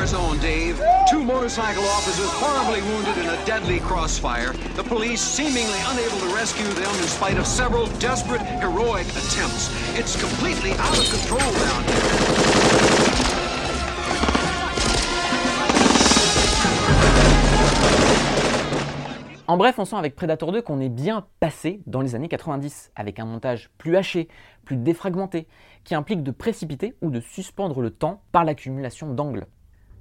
Dave. 0.00 0.80
Two 1.10 1.22
motorcycle 1.22 1.84
officers 1.84 2.30
horribly 2.32 2.80
wounded 2.80 3.18
in 3.18 3.28
a 3.28 3.44
deadly 3.44 3.80
crossfire. 3.80 4.54
The 4.74 4.82
police 4.82 5.20
seemingly 5.20 5.78
unable 5.88 6.18
to 6.20 6.34
rescue 6.34 6.64
them 6.68 6.94
in 6.96 7.06
spite 7.06 7.36
of 7.36 7.46
several 7.46 7.86
desperate, 7.98 8.40
heroic 8.62 9.06
attempts. 9.08 9.68
It's 9.98 10.18
completely 10.18 10.72
out 10.78 10.96
of 10.96 11.04
control 11.10 11.52
down. 11.52 11.84
En 19.48 19.58
bref, 19.58 19.78
on 19.78 19.84
sent 19.84 19.96
avec 19.96 20.16
Predator 20.16 20.50
2 20.50 20.62
qu'on 20.62 20.80
est 20.80 20.88
bien 20.88 21.26
passé 21.40 21.82
dans 21.86 22.00
les 22.00 22.14
années 22.14 22.28
90, 22.28 22.92
avec 22.96 23.18
un 23.18 23.26
montage 23.26 23.68
plus 23.76 23.96
haché, 23.96 24.28
plus 24.64 24.76
défragmenté, 24.76 25.46
qui 25.84 25.94
implique 25.94 26.22
de 26.22 26.30
précipiter 26.30 26.94
ou 27.02 27.10
de 27.10 27.20
suspendre 27.20 27.82
le 27.82 27.90
temps 27.90 28.22
par 28.32 28.44
l'accumulation 28.44 29.12
d'angles. 29.12 29.46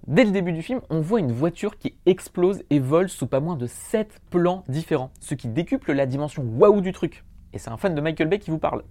Dès 0.09 0.23
le 0.23 0.31
début 0.31 0.53
du 0.53 0.63
film, 0.63 0.81
on 0.89 1.01
voit 1.01 1.19
une 1.19 1.31
voiture 1.31 1.77
qui 1.77 1.93
explose 2.07 2.63
et 2.71 2.79
vole 2.79 3.09
sous 3.09 3.27
pas 3.27 3.39
moins 3.39 3.55
de 3.55 3.67
7 3.67 4.19
plans 4.31 4.63
différents, 4.67 5.11
ce 5.19 5.35
qui 5.35 5.47
décuple 5.47 5.93
la 5.93 6.07
dimension 6.07 6.41
waouh 6.41 6.81
du 6.81 6.93
truc. 6.93 7.23
Et 7.53 7.59
c'est 7.59 7.69
un 7.69 7.77
fan 7.77 7.93
de 7.93 8.01
Michael 8.01 8.27
Bay 8.27 8.39
qui 8.39 8.49
vous 8.49 8.57
parle. 8.57 8.81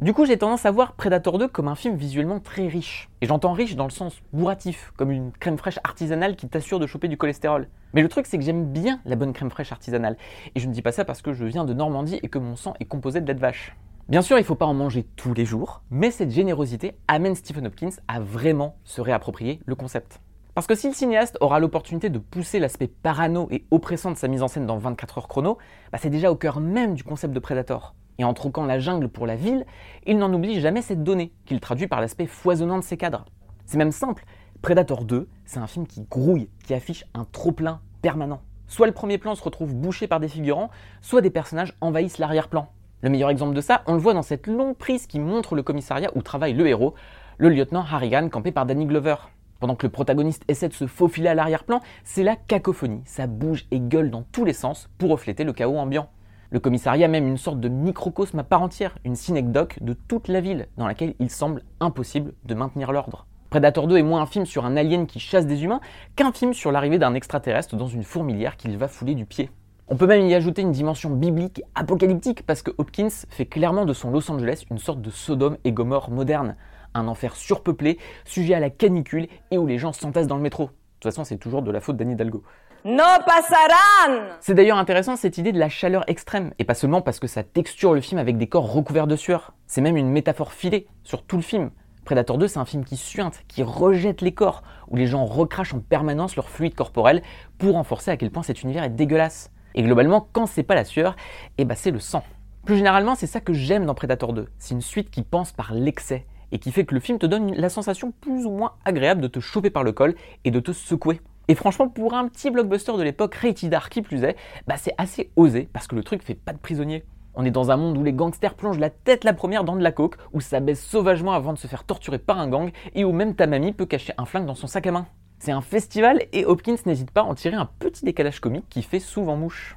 Du 0.00 0.12
coup, 0.12 0.26
j'ai 0.26 0.36
tendance 0.36 0.66
à 0.66 0.70
voir 0.70 0.92
Predator 0.92 1.38
2 1.38 1.48
comme 1.48 1.68
un 1.68 1.76
film 1.76 1.96
visuellement 1.96 2.40
très 2.40 2.68
riche. 2.68 3.08
Et 3.22 3.26
j'entends 3.26 3.54
riche 3.54 3.74
dans 3.74 3.86
le 3.86 3.90
sens 3.90 4.20
bourratif, 4.34 4.92
comme 4.98 5.10
une 5.10 5.32
crème 5.32 5.56
fraîche 5.56 5.78
artisanale 5.82 6.36
qui 6.36 6.46
t'assure 6.46 6.78
de 6.78 6.86
choper 6.86 7.08
du 7.08 7.16
cholestérol. 7.16 7.68
Mais 7.94 8.02
le 8.02 8.10
truc, 8.10 8.26
c'est 8.26 8.36
que 8.36 8.44
j'aime 8.44 8.70
bien 8.70 9.00
la 9.06 9.16
bonne 9.16 9.32
crème 9.32 9.48
fraîche 9.48 9.72
artisanale. 9.72 10.18
Et 10.56 10.60
je 10.60 10.68
ne 10.68 10.74
dis 10.74 10.82
pas 10.82 10.92
ça 10.92 11.06
parce 11.06 11.22
que 11.22 11.32
je 11.32 11.46
viens 11.46 11.64
de 11.64 11.72
Normandie 11.72 12.20
et 12.22 12.28
que 12.28 12.38
mon 12.38 12.54
sang 12.54 12.74
est 12.80 12.84
composé 12.84 13.22
de 13.22 13.26
lait 13.26 13.34
de 13.34 13.40
vache. 13.40 13.74
Bien 14.10 14.20
sûr, 14.20 14.36
il 14.36 14.42
ne 14.42 14.46
faut 14.46 14.54
pas 14.54 14.66
en 14.66 14.74
manger 14.74 15.06
tous 15.16 15.32
les 15.32 15.46
jours, 15.46 15.80
mais 15.88 16.10
cette 16.10 16.32
générosité 16.32 16.98
amène 17.08 17.34
Stephen 17.34 17.66
Hopkins 17.66 17.96
à 18.08 18.20
vraiment 18.20 18.76
se 18.84 19.00
réapproprier 19.00 19.60
le 19.64 19.74
concept. 19.74 20.20
Parce 20.56 20.66
que 20.66 20.74
si 20.74 20.88
le 20.88 20.94
cinéaste 20.94 21.36
aura 21.42 21.60
l'opportunité 21.60 22.08
de 22.08 22.18
pousser 22.18 22.58
l'aspect 22.58 22.86
parano 22.86 23.46
et 23.50 23.66
oppressant 23.70 24.10
de 24.10 24.16
sa 24.16 24.26
mise 24.26 24.42
en 24.42 24.48
scène 24.48 24.64
dans 24.64 24.78
24 24.78 25.18
heures 25.18 25.28
chrono, 25.28 25.58
bah 25.92 25.98
c'est 26.00 26.08
déjà 26.08 26.32
au 26.32 26.34
cœur 26.34 26.60
même 26.60 26.94
du 26.94 27.04
concept 27.04 27.34
de 27.34 27.38
Predator. 27.38 27.94
Et 28.16 28.24
en 28.24 28.32
troquant 28.32 28.64
la 28.64 28.78
jungle 28.78 29.10
pour 29.10 29.26
la 29.26 29.36
ville, 29.36 29.66
il 30.06 30.16
n'en 30.16 30.32
oublie 30.32 30.58
jamais 30.62 30.80
cette 30.80 31.04
donnée, 31.04 31.30
qu'il 31.44 31.60
traduit 31.60 31.88
par 31.88 32.00
l'aspect 32.00 32.24
foisonnant 32.24 32.78
de 32.78 32.84
ses 32.84 32.96
cadres. 32.96 33.26
C'est 33.66 33.76
même 33.76 33.92
simple, 33.92 34.24
Predator 34.62 35.04
2, 35.04 35.28
c'est 35.44 35.58
un 35.58 35.66
film 35.66 35.86
qui 35.86 36.06
grouille, 36.10 36.48
qui 36.64 36.72
affiche 36.72 37.04
un 37.12 37.26
trop-plein 37.32 37.82
permanent. 38.00 38.40
Soit 38.66 38.86
le 38.86 38.94
premier 38.94 39.18
plan 39.18 39.34
se 39.34 39.42
retrouve 39.42 39.74
bouché 39.74 40.06
par 40.06 40.20
des 40.20 40.28
figurants, 40.28 40.70
soit 41.02 41.20
des 41.20 41.28
personnages 41.28 41.74
envahissent 41.82 42.16
l'arrière-plan. 42.16 42.70
Le 43.02 43.10
meilleur 43.10 43.28
exemple 43.28 43.54
de 43.54 43.60
ça, 43.60 43.82
on 43.86 43.92
le 43.92 44.00
voit 44.00 44.14
dans 44.14 44.22
cette 44.22 44.46
longue 44.46 44.76
prise 44.76 45.06
qui 45.06 45.20
montre 45.20 45.54
le 45.54 45.62
commissariat 45.62 46.10
où 46.14 46.22
travaille 46.22 46.54
le 46.54 46.66
héros, 46.66 46.94
le 47.36 47.50
lieutenant 47.50 47.84
Harrigan, 47.84 48.30
campé 48.30 48.52
par 48.52 48.64
Danny 48.64 48.86
Glover. 48.86 49.16
Pendant 49.58 49.74
que 49.74 49.86
le 49.86 49.92
protagoniste 49.92 50.44
essaie 50.48 50.68
de 50.68 50.74
se 50.74 50.86
faufiler 50.86 51.28
à 51.28 51.34
l'arrière-plan, 51.34 51.80
c'est 52.04 52.22
la 52.22 52.36
cacophonie, 52.36 53.02
ça 53.06 53.26
bouge 53.26 53.66
et 53.70 53.80
gueule 53.80 54.10
dans 54.10 54.22
tous 54.32 54.44
les 54.44 54.52
sens 54.52 54.90
pour 54.98 55.10
refléter 55.10 55.44
le 55.44 55.52
chaos 55.52 55.78
ambiant. 55.78 56.08
Le 56.50 56.60
commissariat 56.60 57.06
a 57.06 57.08
même 57.08 57.26
une 57.26 57.38
sorte 57.38 57.58
de 57.58 57.68
microcosme 57.68 58.38
à 58.38 58.44
part 58.44 58.62
entière, 58.62 58.98
une 59.04 59.16
synecdoque 59.16 59.78
de 59.80 59.94
toute 59.94 60.28
la 60.28 60.40
ville, 60.40 60.68
dans 60.76 60.86
laquelle 60.86 61.14
il 61.18 61.30
semble 61.30 61.62
impossible 61.80 62.34
de 62.44 62.54
maintenir 62.54 62.92
l'ordre. 62.92 63.26
Predator 63.50 63.86
2 63.86 63.96
est 63.96 64.02
moins 64.02 64.22
un 64.22 64.26
film 64.26 64.44
sur 64.44 64.64
un 64.64 64.76
alien 64.76 65.06
qui 65.06 65.18
chasse 65.18 65.46
des 65.46 65.64
humains 65.64 65.80
qu'un 66.14 66.32
film 66.32 66.52
sur 66.52 66.70
l'arrivée 66.70 66.98
d'un 66.98 67.14
extraterrestre 67.14 67.76
dans 67.76 67.86
une 67.86 68.02
fourmilière 68.02 68.56
qu'il 68.56 68.76
va 68.76 68.88
fouler 68.88 69.14
du 69.14 69.24
pied. 69.24 69.50
On 69.88 69.96
peut 69.96 70.06
même 70.06 70.26
y 70.26 70.34
ajouter 70.34 70.62
une 70.62 70.72
dimension 70.72 71.10
biblique, 71.10 71.62
apocalyptique, 71.76 72.44
parce 72.44 72.62
que 72.62 72.72
Hopkins 72.76 73.08
fait 73.30 73.46
clairement 73.46 73.84
de 73.84 73.92
son 73.92 74.10
Los 74.10 74.30
Angeles 74.30 74.64
une 74.70 74.78
sorte 74.78 75.00
de 75.00 75.10
Sodome 75.10 75.58
et 75.64 75.70
Gomorre 75.70 76.10
moderne, 76.10 76.56
un 76.98 77.08
enfer 77.08 77.36
surpeuplé, 77.36 77.98
sujet 78.24 78.54
à 78.54 78.60
la 78.60 78.70
canicule 78.70 79.28
et 79.50 79.58
où 79.58 79.66
les 79.66 79.78
gens 79.78 79.92
s'entassent 79.92 80.26
dans 80.26 80.36
le 80.36 80.42
métro. 80.42 80.64
De 80.64 80.70
toute 81.00 81.12
façon, 81.12 81.24
c'est 81.24 81.36
toujours 81.36 81.62
de 81.62 81.70
la 81.70 81.80
faute 81.80 81.96
d'Anne 81.96 82.10
Hidalgo. 82.10 82.42
No 82.84 83.02
pasarán 83.26 84.36
C'est 84.40 84.54
d'ailleurs 84.54 84.78
intéressant 84.78 85.16
cette 85.16 85.38
idée 85.38 85.50
de 85.50 85.58
la 85.58 85.68
chaleur 85.68 86.04
extrême, 86.08 86.52
et 86.58 86.64
pas 86.64 86.74
seulement 86.74 87.00
parce 87.00 87.18
que 87.18 87.26
ça 87.26 87.42
texture 87.42 87.94
le 87.94 88.00
film 88.00 88.18
avec 88.18 88.38
des 88.38 88.46
corps 88.46 88.72
recouverts 88.72 89.08
de 89.08 89.16
sueur. 89.16 89.54
C'est 89.66 89.80
même 89.80 89.96
une 89.96 90.08
métaphore 90.08 90.52
filée 90.52 90.86
sur 91.02 91.24
tout 91.24 91.36
le 91.36 91.42
film. 91.42 91.70
Predator 92.04 92.38
2, 92.38 92.46
c'est 92.46 92.60
un 92.60 92.64
film 92.64 92.84
qui 92.84 92.96
suinte, 92.96 93.42
qui 93.48 93.64
rejette 93.64 94.20
les 94.20 94.32
corps, 94.32 94.62
où 94.86 94.94
les 94.94 95.08
gens 95.08 95.24
recrachent 95.24 95.74
en 95.74 95.80
permanence 95.80 96.36
leur 96.36 96.48
fluide 96.48 96.76
corporel 96.76 97.22
pour 97.58 97.72
renforcer 97.74 98.12
à 98.12 98.16
quel 98.16 98.30
point 98.30 98.44
cet 98.44 98.62
univers 98.62 98.84
est 98.84 98.90
dégueulasse. 98.90 99.50
Et 99.74 99.82
globalement, 99.82 100.28
quand 100.32 100.46
c'est 100.46 100.62
pas 100.62 100.76
la 100.76 100.84
sueur, 100.84 101.16
eh 101.58 101.64
ben 101.64 101.74
c'est 101.74 101.90
le 101.90 101.98
sang. 101.98 102.22
Plus 102.64 102.76
généralement, 102.76 103.16
c'est 103.16 103.26
ça 103.26 103.40
que 103.40 103.52
j'aime 103.52 103.84
dans 103.84 103.94
Predator 103.94 104.32
2. 104.32 104.46
C'est 104.58 104.74
une 104.74 104.80
suite 104.80 105.10
qui 105.10 105.22
pense 105.22 105.50
par 105.50 105.74
l'excès, 105.74 106.24
et 106.52 106.58
qui 106.58 106.72
fait 106.72 106.84
que 106.84 106.94
le 106.94 107.00
film 107.00 107.18
te 107.18 107.26
donne 107.26 107.54
la 107.54 107.68
sensation 107.68 108.12
plus 108.20 108.46
ou 108.46 108.50
moins 108.50 108.72
agréable 108.84 109.20
de 109.20 109.28
te 109.28 109.40
choper 109.40 109.70
par 109.70 109.84
le 109.84 109.92
col 109.92 110.14
et 110.44 110.50
de 110.50 110.60
te 110.60 110.72
secouer. 110.72 111.20
Et 111.48 111.54
franchement, 111.54 111.88
pour 111.88 112.14
un 112.14 112.28
petit 112.28 112.50
blockbuster 112.50 112.96
de 112.96 113.02
l'époque, 113.02 113.34
rated 113.34 113.74
R 113.74 113.88
qui 113.88 114.02
plus 114.02 114.24
est, 114.24 114.36
bah 114.66 114.76
c'est 114.76 114.94
assez 114.98 115.30
osé 115.36 115.68
parce 115.72 115.86
que 115.86 115.94
le 115.94 116.02
truc 116.02 116.22
fait 116.22 116.34
pas 116.34 116.52
de 116.52 116.58
prisonnier. 116.58 117.04
On 117.34 117.44
est 117.44 117.50
dans 117.50 117.70
un 117.70 117.76
monde 117.76 117.98
où 117.98 118.02
les 118.02 118.14
gangsters 118.14 118.54
plongent 118.54 118.78
la 118.78 118.90
tête 118.90 119.22
la 119.22 119.34
première 119.34 119.62
dans 119.62 119.76
de 119.76 119.82
la 119.82 119.92
coke, 119.92 120.16
où 120.32 120.40
ça 120.40 120.58
baisse 120.58 120.82
sauvagement 120.82 121.32
avant 121.32 121.52
de 121.52 121.58
se 121.58 121.66
faire 121.66 121.84
torturer 121.84 122.18
par 122.18 122.38
un 122.38 122.48
gang, 122.48 122.70
et 122.94 123.04
où 123.04 123.12
même 123.12 123.34
ta 123.34 123.46
mamie 123.46 123.72
peut 123.72 123.84
cacher 123.84 124.14
un 124.16 124.24
flingue 124.24 124.46
dans 124.46 124.54
son 124.54 124.66
sac 124.66 124.86
à 124.86 124.92
main. 124.92 125.06
C'est 125.38 125.52
un 125.52 125.60
festival 125.60 126.22
et 126.32 126.46
Hopkins 126.46 126.76
n'hésite 126.86 127.10
pas 127.10 127.20
à 127.20 127.24
en 127.24 127.34
tirer 127.34 127.56
un 127.56 127.68
petit 127.78 128.06
décalage 128.06 128.40
comique 128.40 128.64
qui 128.70 128.82
fait 128.82 129.00
souvent 129.00 129.36
mouche. 129.36 129.76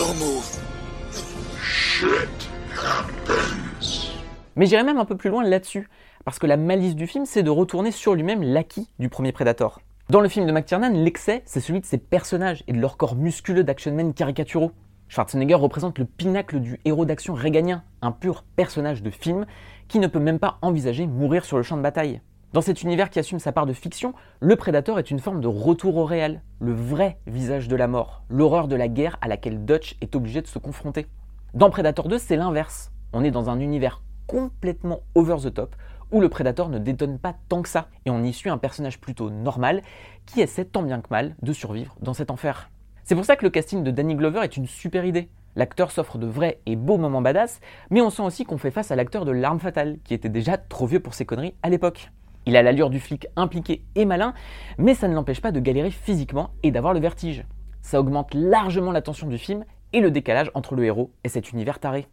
It's 0.00 0.08
your 0.08 0.14
move. 0.14 0.48
Shit 1.62 2.48
happens. 2.74 4.16
Mais 4.56 4.64
j'irai 4.64 4.82
même 4.82 4.96
un 4.96 5.04
peu 5.04 5.14
plus 5.14 5.28
loin 5.28 5.44
là-dessus, 5.44 5.90
parce 6.24 6.38
que 6.38 6.46
la 6.46 6.56
malice 6.56 6.94
du 6.94 7.06
film, 7.06 7.26
c'est 7.26 7.42
de 7.42 7.50
retourner 7.50 7.90
sur 7.90 8.14
lui-même 8.14 8.42
l'acquis 8.42 8.88
du 8.98 9.10
premier 9.10 9.32
Predator. 9.32 9.82
Dans 10.08 10.22
le 10.22 10.30
film 10.30 10.46
de 10.46 10.52
McTiernan, 10.52 10.94
l'excès, 10.94 11.42
c'est 11.44 11.60
celui 11.60 11.80
de 11.80 11.84
ses 11.84 11.98
personnages 11.98 12.64
et 12.66 12.72
de 12.72 12.80
leur 12.80 12.96
corps 12.96 13.14
musculeux 13.14 13.62
d'actionmen 13.62 14.14
caricaturaux. 14.14 14.72
Schwarzenegger 15.08 15.56
représente 15.56 15.98
le 15.98 16.06
pinacle 16.06 16.60
du 16.60 16.80
héros 16.86 17.04
d'action 17.04 17.34
réganien, 17.34 17.84
un 18.00 18.12
pur 18.12 18.44
personnage 18.56 19.02
de 19.02 19.10
film 19.10 19.44
qui 19.86 19.98
ne 19.98 20.06
peut 20.06 20.18
même 20.18 20.38
pas 20.38 20.56
envisager 20.62 21.06
mourir 21.06 21.44
sur 21.44 21.58
le 21.58 21.62
champ 21.62 21.76
de 21.76 21.82
bataille. 21.82 22.22
Dans 22.52 22.62
cet 22.62 22.82
univers 22.82 23.10
qui 23.10 23.20
assume 23.20 23.38
sa 23.38 23.52
part 23.52 23.66
de 23.66 23.72
fiction, 23.72 24.12
le 24.40 24.56
Predator 24.56 24.98
est 24.98 25.12
une 25.12 25.20
forme 25.20 25.40
de 25.40 25.46
retour 25.46 25.96
au 25.96 26.04
réel, 26.04 26.42
le 26.58 26.72
vrai 26.72 27.20
visage 27.28 27.68
de 27.68 27.76
la 27.76 27.86
mort, 27.86 28.24
l'horreur 28.28 28.66
de 28.66 28.74
la 28.74 28.88
guerre 28.88 29.18
à 29.20 29.28
laquelle 29.28 29.64
Dutch 29.64 29.96
est 30.00 30.16
obligé 30.16 30.42
de 30.42 30.48
se 30.48 30.58
confronter. 30.58 31.06
Dans 31.54 31.70
Predator 31.70 32.08
2, 32.08 32.18
c'est 32.18 32.34
l'inverse. 32.34 32.90
On 33.12 33.22
est 33.22 33.30
dans 33.30 33.50
un 33.50 33.60
univers 33.60 34.02
complètement 34.26 35.02
over 35.14 35.36
the 35.44 35.54
top, 35.54 35.76
où 36.10 36.20
le 36.20 36.28
Predator 36.28 36.70
ne 36.70 36.80
détonne 36.80 37.20
pas 37.20 37.36
tant 37.48 37.62
que 37.62 37.68
ça, 37.68 37.86
et 38.04 38.10
on 38.10 38.24
y 38.24 38.32
suit 38.32 38.50
un 38.50 38.58
personnage 38.58 39.00
plutôt 39.00 39.30
normal 39.30 39.80
qui 40.26 40.40
essaie 40.40 40.64
tant 40.64 40.82
bien 40.82 41.00
que 41.00 41.10
mal 41.10 41.36
de 41.42 41.52
survivre 41.52 41.94
dans 42.02 42.14
cet 42.14 42.32
enfer. 42.32 42.68
C'est 43.04 43.14
pour 43.14 43.24
ça 43.24 43.36
que 43.36 43.44
le 43.44 43.50
casting 43.50 43.84
de 43.84 43.92
Danny 43.92 44.16
Glover 44.16 44.40
est 44.42 44.56
une 44.56 44.66
super 44.66 45.04
idée. 45.04 45.28
L'acteur 45.54 45.92
s'offre 45.92 46.18
de 46.18 46.26
vrais 46.26 46.60
et 46.66 46.74
beaux 46.74 46.98
moments 46.98 47.22
badass, 47.22 47.60
mais 47.90 48.00
on 48.00 48.10
sent 48.10 48.22
aussi 48.22 48.44
qu'on 48.44 48.58
fait 48.58 48.72
face 48.72 48.90
à 48.90 48.96
l'acteur 48.96 49.24
de 49.24 49.30
L'arme 49.30 49.60
fatale, 49.60 49.98
qui 50.02 50.14
était 50.14 50.28
déjà 50.28 50.58
trop 50.58 50.86
vieux 50.86 51.00
pour 51.00 51.14
ses 51.14 51.26
conneries 51.26 51.54
à 51.62 51.70
l'époque. 51.70 52.10
Il 52.46 52.56
a 52.56 52.62
l'allure 52.62 52.90
du 52.90 53.00
flic 53.00 53.26
impliqué 53.36 53.82
et 53.94 54.04
malin, 54.04 54.34
mais 54.78 54.94
ça 54.94 55.08
ne 55.08 55.14
l'empêche 55.14 55.40
pas 55.40 55.52
de 55.52 55.60
galérer 55.60 55.90
physiquement 55.90 56.50
et 56.62 56.70
d'avoir 56.70 56.94
le 56.94 57.00
vertige. 57.00 57.44
Ça 57.82 58.00
augmente 58.00 58.34
largement 58.34 58.92
la 58.92 59.02
tension 59.02 59.26
du 59.26 59.38
film 59.38 59.64
et 59.92 60.00
le 60.00 60.10
décalage 60.10 60.50
entre 60.54 60.74
le 60.74 60.84
héros 60.84 61.10
et 61.24 61.28
cet 61.28 61.52
univers 61.52 61.78
taré. 61.78 62.06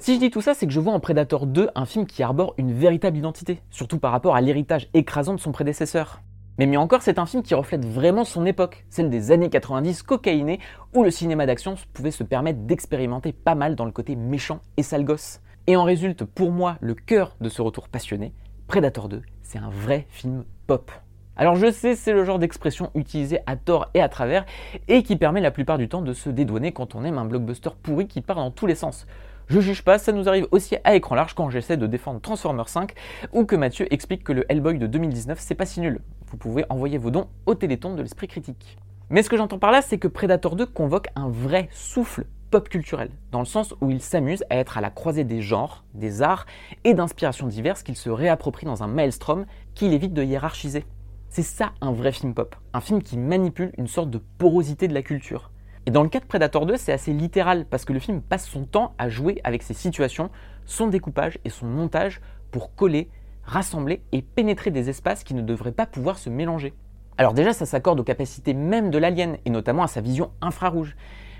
Si 0.00 0.14
je 0.14 0.20
dis 0.20 0.30
tout 0.30 0.40
ça, 0.40 0.54
c'est 0.54 0.66
que 0.66 0.72
je 0.72 0.80
vois 0.80 0.94
en 0.94 1.00
Predator 1.00 1.46
2 1.46 1.68
un 1.74 1.84
film 1.84 2.06
qui 2.06 2.22
arbore 2.22 2.54
une 2.56 2.72
véritable 2.72 3.18
identité, 3.18 3.60
surtout 3.70 3.98
par 3.98 4.10
rapport 4.10 4.34
à 4.34 4.40
l'héritage 4.40 4.88
écrasant 4.94 5.34
de 5.34 5.38
son 5.40 5.52
prédécesseur. 5.52 6.22
Mais 6.58 6.66
mieux 6.66 6.78
encore, 6.78 7.02
c'est 7.02 7.20
un 7.20 7.26
film 7.26 7.44
qui 7.44 7.54
reflète 7.54 7.84
vraiment 7.84 8.24
son 8.24 8.44
époque, 8.44 8.84
celle 8.90 9.10
des 9.10 9.30
années 9.30 9.48
90 9.48 10.02
cocaïnées, 10.02 10.58
où 10.92 11.04
le 11.04 11.10
cinéma 11.12 11.46
d'action 11.46 11.76
pouvait 11.92 12.10
se 12.10 12.24
permettre 12.24 12.58
d'expérimenter 12.60 13.32
pas 13.32 13.54
mal 13.54 13.76
dans 13.76 13.84
le 13.84 13.92
côté 13.92 14.16
méchant 14.16 14.60
et 14.76 14.82
sale 14.82 15.04
gosse. 15.04 15.40
Et 15.68 15.76
en 15.76 15.84
résulte, 15.84 16.24
pour 16.24 16.50
moi, 16.50 16.76
le 16.80 16.94
cœur 16.94 17.36
de 17.40 17.48
ce 17.48 17.62
retour 17.62 17.88
passionné, 17.88 18.32
Predator 18.66 19.08
2, 19.08 19.22
c'est 19.42 19.58
un 19.58 19.70
vrai 19.70 20.06
film 20.10 20.44
pop. 20.66 20.90
Alors 21.36 21.54
je 21.54 21.70
sais, 21.70 21.94
c'est 21.94 22.12
le 22.12 22.24
genre 22.24 22.40
d'expression 22.40 22.90
utilisée 22.96 23.38
à 23.46 23.54
tort 23.54 23.88
et 23.94 24.02
à 24.02 24.08
travers 24.08 24.44
et 24.88 25.04
qui 25.04 25.14
permet 25.14 25.40
la 25.40 25.52
plupart 25.52 25.78
du 25.78 25.88
temps 25.88 26.02
de 26.02 26.12
se 26.12 26.28
dédouaner 26.28 26.72
quand 26.72 26.96
on 26.96 27.04
aime 27.04 27.18
un 27.18 27.24
blockbuster 27.24 27.70
pourri 27.80 28.08
qui 28.08 28.20
part 28.20 28.36
dans 28.36 28.50
tous 28.50 28.66
les 28.66 28.74
sens. 28.74 29.06
Je 29.46 29.60
juge 29.60 29.84
pas, 29.84 29.98
ça 29.98 30.10
nous 30.10 30.28
arrive 30.28 30.48
aussi 30.50 30.76
à 30.82 30.96
écran 30.96 31.14
large 31.14 31.34
quand 31.34 31.48
j'essaie 31.50 31.76
de 31.76 31.86
défendre 31.86 32.20
Transformers 32.20 32.68
5 32.68 32.92
ou 33.32 33.44
que 33.44 33.54
Mathieu 33.54 33.86
explique 33.94 34.24
que 34.24 34.32
le 34.32 34.50
Hellboy 34.50 34.78
de 34.78 34.88
2019 34.88 35.38
c'est 35.38 35.54
pas 35.54 35.64
si 35.64 35.80
nul. 35.80 36.00
Vous 36.30 36.36
pouvez 36.36 36.64
envoyer 36.68 36.98
vos 36.98 37.10
dons 37.10 37.28
au 37.46 37.54
téléthon 37.54 37.94
de 37.94 38.02
l'esprit 38.02 38.28
critique. 38.28 38.76
Mais 39.10 39.22
ce 39.22 39.30
que 39.30 39.36
j'entends 39.38 39.58
par 39.58 39.70
là, 39.70 39.80
c'est 39.80 39.98
que 39.98 40.08
Predator 40.08 40.56
2 40.56 40.66
convoque 40.66 41.08
un 41.16 41.30
vrai 41.30 41.68
souffle 41.72 42.26
pop 42.50 42.68
culturel, 42.68 43.10
dans 43.32 43.38
le 43.38 43.46
sens 43.46 43.74
où 43.80 43.90
il 43.90 44.02
s'amuse 44.02 44.44
à 44.50 44.56
être 44.56 44.76
à 44.76 44.80
la 44.82 44.90
croisée 44.90 45.24
des 45.24 45.40
genres, 45.40 45.84
des 45.94 46.20
arts 46.22 46.46
et 46.84 46.94
d'inspirations 46.94 47.46
diverses 47.46 47.82
qu'il 47.82 47.96
se 47.96 48.10
réapproprie 48.10 48.66
dans 48.66 48.82
un 48.82 48.86
maelstrom 48.86 49.46
qu'il 49.74 49.94
évite 49.94 50.12
de 50.12 50.22
hiérarchiser. 50.22 50.84
C'est 51.30 51.42
ça 51.42 51.72
un 51.80 51.92
vrai 51.92 52.12
film 52.12 52.34
pop, 52.34 52.56
un 52.72 52.80
film 52.80 53.02
qui 53.02 53.16
manipule 53.16 53.72
une 53.78 53.86
sorte 53.86 54.10
de 54.10 54.20
porosité 54.38 54.88
de 54.88 54.94
la 54.94 55.02
culture. 55.02 55.50
Et 55.86 55.90
dans 55.90 56.02
le 56.02 56.10
cas 56.10 56.20
de 56.20 56.26
Predator 56.26 56.66
2, 56.66 56.76
c'est 56.76 56.92
assez 56.92 57.12
littéral 57.14 57.64
parce 57.64 57.86
que 57.86 57.94
le 57.94 57.98
film 57.98 58.20
passe 58.20 58.46
son 58.46 58.64
temps 58.64 58.94
à 58.98 59.08
jouer 59.08 59.40
avec 59.44 59.62
ses 59.62 59.74
situations, 59.74 60.30
son 60.66 60.88
découpage 60.88 61.38
et 61.44 61.50
son 61.50 61.66
montage 61.66 62.20
pour 62.50 62.74
coller, 62.74 63.08
rassembler 63.48 64.02
et 64.12 64.22
pénétrer 64.22 64.70
des 64.70 64.90
espaces 64.90 65.24
qui 65.24 65.34
ne 65.34 65.42
devraient 65.42 65.72
pas 65.72 65.86
pouvoir 65.86 66.18
se 66.18 66.28
mélanger. 66.28 66.74
Alors 67.16 67.32
déjà, 67.32 67.52
ça 67.52 67.66
s'accorde 67.66 67.98
aux 67.98 68.04
capacités 68.04 68.54
même 68.54 68.90
de 68.90 68.98
l'alien 68.98 69.38
et 69.44 69.50
notamment 69.50 69.82
à 69.82 69.88
sa 69.88 70.00
vision 70.00 70.30
infrarouge. 70.40 70.96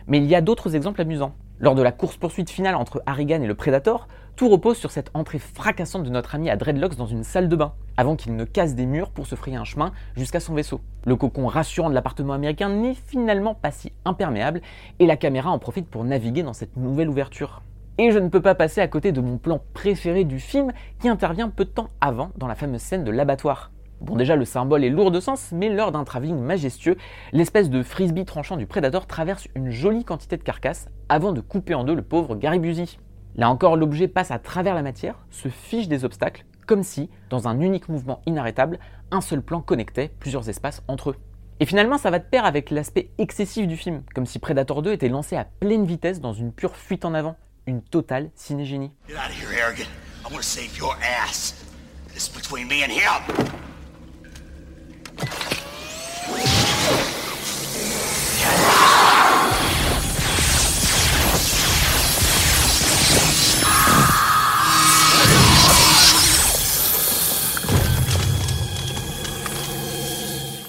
Mais 0.07 0.19
il 0.19 0.25
y 0.25 0.35
a 0.35 0.41
d'autres 0.41 0.75
exemples 0.75 1.03
amusants. 1.03 1.35
Lors 1.61 1.75
de 1.75 1.83
la 1.83 1.93
course-poursuite 1.93 2.50
finale 2.50 2.77
entre 2.77 3.03
Harrigan 3.05 3.43
et 3.43 3.47
le 3.47 3.55
Predator, 3.55 4.09
tout 4.37 4.49
repose 4.49 4.79
sur 4.79 4.91
cette 4.91 5.11
entrée 5.12 5.38
fracassante 5.38 6.05
de 6.05 6.11
notre 6.11 6.35
ami 6.35 6.49
à 6.49 6.57
Dreadlocks 6.57 6.97
dans 6.97 7.07
une 7.07 7.25
salle 7.25 7.49
de 7.49 7.57
bain, 7.57 7.75
avant 7.97 8.17
qu'il 8.17 8.37
ne 8.37 8.45
casse 8.45 8.75
des 8.75 8.87
murs 8.87 9.11
pour 9.11 9.27
se 9.27 9.35
frayer 9.35 9.57
un 9.57 9.65
chemin 9.65 9.93
jusqu'à 10.17 10.41
son 10.41 10.55
vaisseau. 10.55 10.81
Le 11.05 11.17
cocon 11.17 11.47
rassurant 11.47 11.91
de 11.91 11.95
l'appartement 11.95 12.33
américain 12.33 12.69
n'est 12.69 12.95
finalement 12.95 13.55
pas 13.55 13.73
si 13.73 13.93
imperméable, 14.05 14.62
et 14.99 15.07
la 15.07 15.17
caméra 15.17 15.50
en 15.50 15.59
profite 15.59 15.88
pour 15.88 16.05
naviguer 16.05 16.45
dans 16.45 16.53
cette 16.53 16.77
nouvelle 16.77 17.09
ouverture. 17.09 17.62
Et 18.00 18.12
je 18.12 18.19
ne 18.21 18.28
peux 18.28 18.40
pas 18.40 18.55
passer 18.55 18.81
à 18.81 18.87
côté 18.87 19.11
de 19.11 19.21
mon 19.21 19.38
plan 19.38 19.61
préféré 19.75 20.23
du 20.23 20.38
film 20.38 20.73
qui 21.00 21.09
intervient 21.09 21.49
peu 21.49 21.64
de 21.64 21.71
temps 21.71 21.88
avant 22.00 22.31
dans 22.37 22.47
la 22.47 22.55
fameuse 22.55 22.81
scène 22.81 23.02
de 23.02 23.11
l'abattoir. 23.11 23.73
Bon 24.00 24.14
déjà 24.14 24.37
le 24.37 24.45
symbole 24.45 24.85
est 24.85 24.88
lourd 24.88 25.11
de 25.11 25.19
sens, 25.19 25.50
mais 25.50 25.69
lors 25.69 25.90
d'un 25.90 26.05
travelling 26.05 26.38
majestueux, 26.38 26.97
l'espèce 27.33 27.71
de 27.71 27.83
frisbee 27.83 28.25
tranchant 28.25 28.57
du 28.57 28.67
prédateur 28.67 29.09
traverse 29.09 29.49
une 29.57 29.71
jolie 29.71 30.05
quantité 30.05 30.37
de 30.37 30.45
carcasses 30.45 30.88
avant 31.09 31.33
de 31.33 31.40
couper 31.40 31.75
en 31.75 31.83
deux 31.83 31.97
le 31.97 32.02
pauvre 32.02 32.37
Gary 32.37 32.61
Busey. 32.61 32.87
Là 33.35 33.50
encore, 33.50 33.76
l'objet 33.76 34.07
passe 34.07 34.31
à 34.31 34.38
travers 34.38 34.76
la 34.76 34.83
matière, 34.83 35.26
se 35.31 35.49
fiche 35.49 35.88
des 35.88 36.05
obstacles, 36.05 36.45
comme 36.69 36.85
si, 36.85 37.11
dans 37.31 37.49
un 37.49 37.59
unique 37.59 37.88
mouvement 37.88 38.21
inarrêtable, 38.26 38.78
un 39.11 39.21
seul 39.21 39.43
plan 39.43 39.61
connectait 39.61 40.12
plusieurs 40.21 40.49
espaces 40.49 40.85
entre 40.87 41.11
eux. 41.11 41.17
Et 41.59 41.67
finalement, 41.67 41.99
ça 41.99 42.12
va 42.12 42.21
de 42.21 42.25
pair 42.25 42.45
avec 42.45 42.71
l'aspect 42.71 43.11
excessif 43.19 43.67
du 43.67 43.76
film, 43.76 44.02
comme 44.14 44.26
si 44.26 44.38
Predator 44.38 44.83
2 44.83 44.93
était 44.93 45.09
lancé 45.09 45.35
à 45.35 45.45
pleine 45.59 45.85
vitesse 45.85 46.21
dans 46.21 46.33
une 46.33 46.52
pure 46.52 46.76
fuite 46.76 47.05
en 47.05 47.14
avant, 47.14 47.37
une 47.69 47.83
totale 47.83 48.31
cinégénie. 48.35 48.91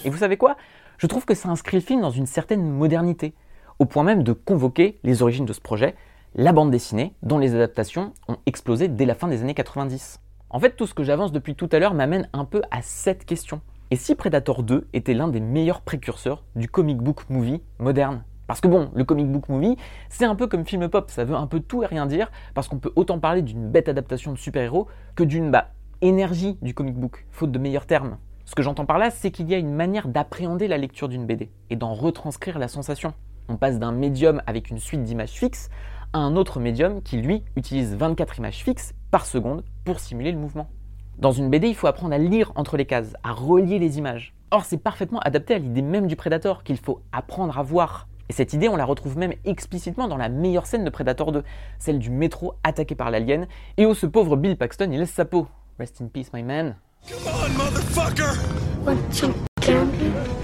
Et 0.03 0.09
vous 0.09 0.17
savez 0.17 0.35
quoi? 0.35 0.57
Je 0.97 1.07
trouve 1.07 1.23
que 1.23 1.33
ça 1.33 1.47
inscrit 1.47 1.77
le 1.77 1.81
film 1.81 2.01
dans 2.01 2.11
une 2.11 2.25
certaine 2.25 2.69
modernité, 2.69 3.33
au 3.79 3.85
point 3.85 4.03
même 4.03 4.23
de 4.23 4.33
convoquer 4.33 4.99
les 5.03 5.21
origines 5.21 5.45
de 5.45 5.53
ce 5.53 5.61
projet, 5.61 5.95
la 6.35 6.53
bande 6.53 6.71
dessinée, 6.71 7.15
dont 7.23 7.37
les 7.37 7.55
adaptations 7.55 8.13
ont 8.27 8.37
explosé 8.45 8.87
dès 8.87 9.05
la 9.05 9.15
fin 9.15 9.27
des 9.27 9.41
années 9.41 9.53
90. 9.53 10.19
En 10.51 10.59
fait, 10.59 10.75
tout 10.75 10.87
ce 10.87 10.93
que 10.93 11.03
j'avance 11.03 11.31
depuis 11.31 11.55
tout 11.55 11.69
à 11.71 11.79
l'heure 11.79 11.93
m'amène 11.93 12.29
un 12.33 12.45
peu 12.45 12.61
à 12.71 12.81
cette 12.81 13.25
question. 13.25 13.61
Et 13.91 13.95
si 13.95 14.15
Predator 14.15 14.63
2 14.63 14.87
était 14.93 15.13
l'un 15.13 15.27
des 15.27 15.39
meilleurs 15.39 15.81
précurseurs 15.81 16.43
du 16.55 16.67
comic 16.67 16.97
book 16.97 17.29
movie 17.29 17.61
moderne? 17.79 18.23
Parce 18.45 18.61
que 18.61 18.67
bon, 18.67 18.89
le 18.93 19.03
comic 19.03 19.31
book 19.31 19.49
movie, 19.49 19.77
c'est 20.09 20.25
un 20.25 20.35
peu 20.35 20.47
comme 20.47 20.65
film 20.65 20.87
pop, 20.89 21.11
ça 21.11 21.23
veut 21.23 21.35
un 21.35 21.47
peu 21.47 21.59
tout 21.59 21.83
et 21.83 21.85
rien 21.85 22.05
dire, 22.05 22.31
parce 22.55 22.67
qu'on 22.67 22.79
peut 22.79 22.91
autant 22.95 23.19
parler 23.19 23.41
d'une 23.41 23.69
bête 23.69 23.89
adaptation 23.89 24.31
de 24.31 24.37
super-héros 24.37 24.87
que 25.15 25.23
d'une 25.23 25.51
bah, 25.51 25.69
énergie 26.01 26.57
du 26.61 26.73
comic 26.73 26.95
book, 26.95 27.25
faute 27.31 27.51
de 27.51 27.59
meilleurs 27.59 27.85
termes. 27.85 28.17
Ce 28.45 28.55
que 28.55 28.63
j'entends 28.63 28.87
par 28.87 28.97
là, 28.97 29.11
c'est 29.11 29.29
qu'il 29.29 29.47
y 29.49 29.53
a 29.53 29.57
une 29.57 29.73
manière 29.73 30.07
d'appréhender 30.07 30.67
la 30.67 30.77
lecture 30.77 31.09
d'une 31.09 31.27
BD 31.27 31.51
et 31.69 31.75
d'en 31.75 31.93
retranscrire 31.93 32.57
la 32.57 32.67
sensation. 32.67 33.13
On 33.49 33.57
passe 33.57 33.77
d'un 33.77 33.91
médium 33.91 34.41
avec 34.47 34.69
une 34.69 34.79
suite 34.79 35.03
d'images 35.03 35.29
fixes 35.29 35.69
à 36.13 36.19
un 36.19 36.35
autre 36.35 36.59
médium 36.59 37.01
qui, 37.01 37.17
lui, 37.17 37.43
utilise 37.55 37.95
24 37.95 38.39
images 38.39 38.63
fixes 38.63 38.93
par 39.11 39.25
seconde 39.25 39.63
pour 39.85 39.99
simuler 39.99 40.31
le 40.31 40.37
mouvement. 40.37 40.69
Dans 41.17 41.31
une 41.31 41.49
BD, 41.49 41.67
il 41.67 41.75
faut 41.75 41.87
apprendre 41.87 42.13
à 42.13 42.17
lire 42.17 42.51
entre 42.55 42.77
les 42.77 42.85
cases, 42.85 43.13
à 43.23 43.31
relier 43.31 43.79
les 43.79 43.97
images. 43.97 44.33
Or, 44.51 44.65
c'est 44.65 44.77
parfaitement 44.77 45.19
adapté 45.19 45.53
à 45.53 45.59
l'idée 45.59 45.81
même 45.81 46.07
du 46.07 46.15
Predator 46.15 46.63
qu'il 46.63 46.77
faut 46.77 47.01
apprendre 47.11 47.57
à 47.57 47.63
voir. 47.63 48.07
Et 48.29 48.33
cette 48.33 48.53
idée, 48.53 48.69
on 48.69 48.75
la 48.75 48.85
retrouve 48.85 49.17
même 49.17 49.33
explicitement 49.43 50.07
dans 50.07 50.17
la 50.17 50.29
meilleure 50.29 50.65
scène 50.65 50.85
de 50.85 50.89
Predator 50.89 51.31
2, 51.31 51.43
celle 51.77 51.99
du 51.99 52.09
métro 52.09 52.53
attaqué 52.63 52.95
par 52.95 53.11
l'alien, 53.11 53.47
et 53.77 53.85
où 53.85 53.93
ce 53.93 54.05
pauvre 54.05 54.37
Bill 54.37 54.57
Paxton, 54.57 54.89
il 54.91 54.99
laisse 54.99 55.11
sa 55.11 55.25
peau. 55.25 55.47
Rest 55.77 56.01
in 56.01 56.07
peace, 56.07 56.31
my 56.33 56.43
man. 56.43 56.75
Come 57.07 57.17
on, 57.27 57.49
motherfucker! 57.57 58.35
Let's 58.85 60.38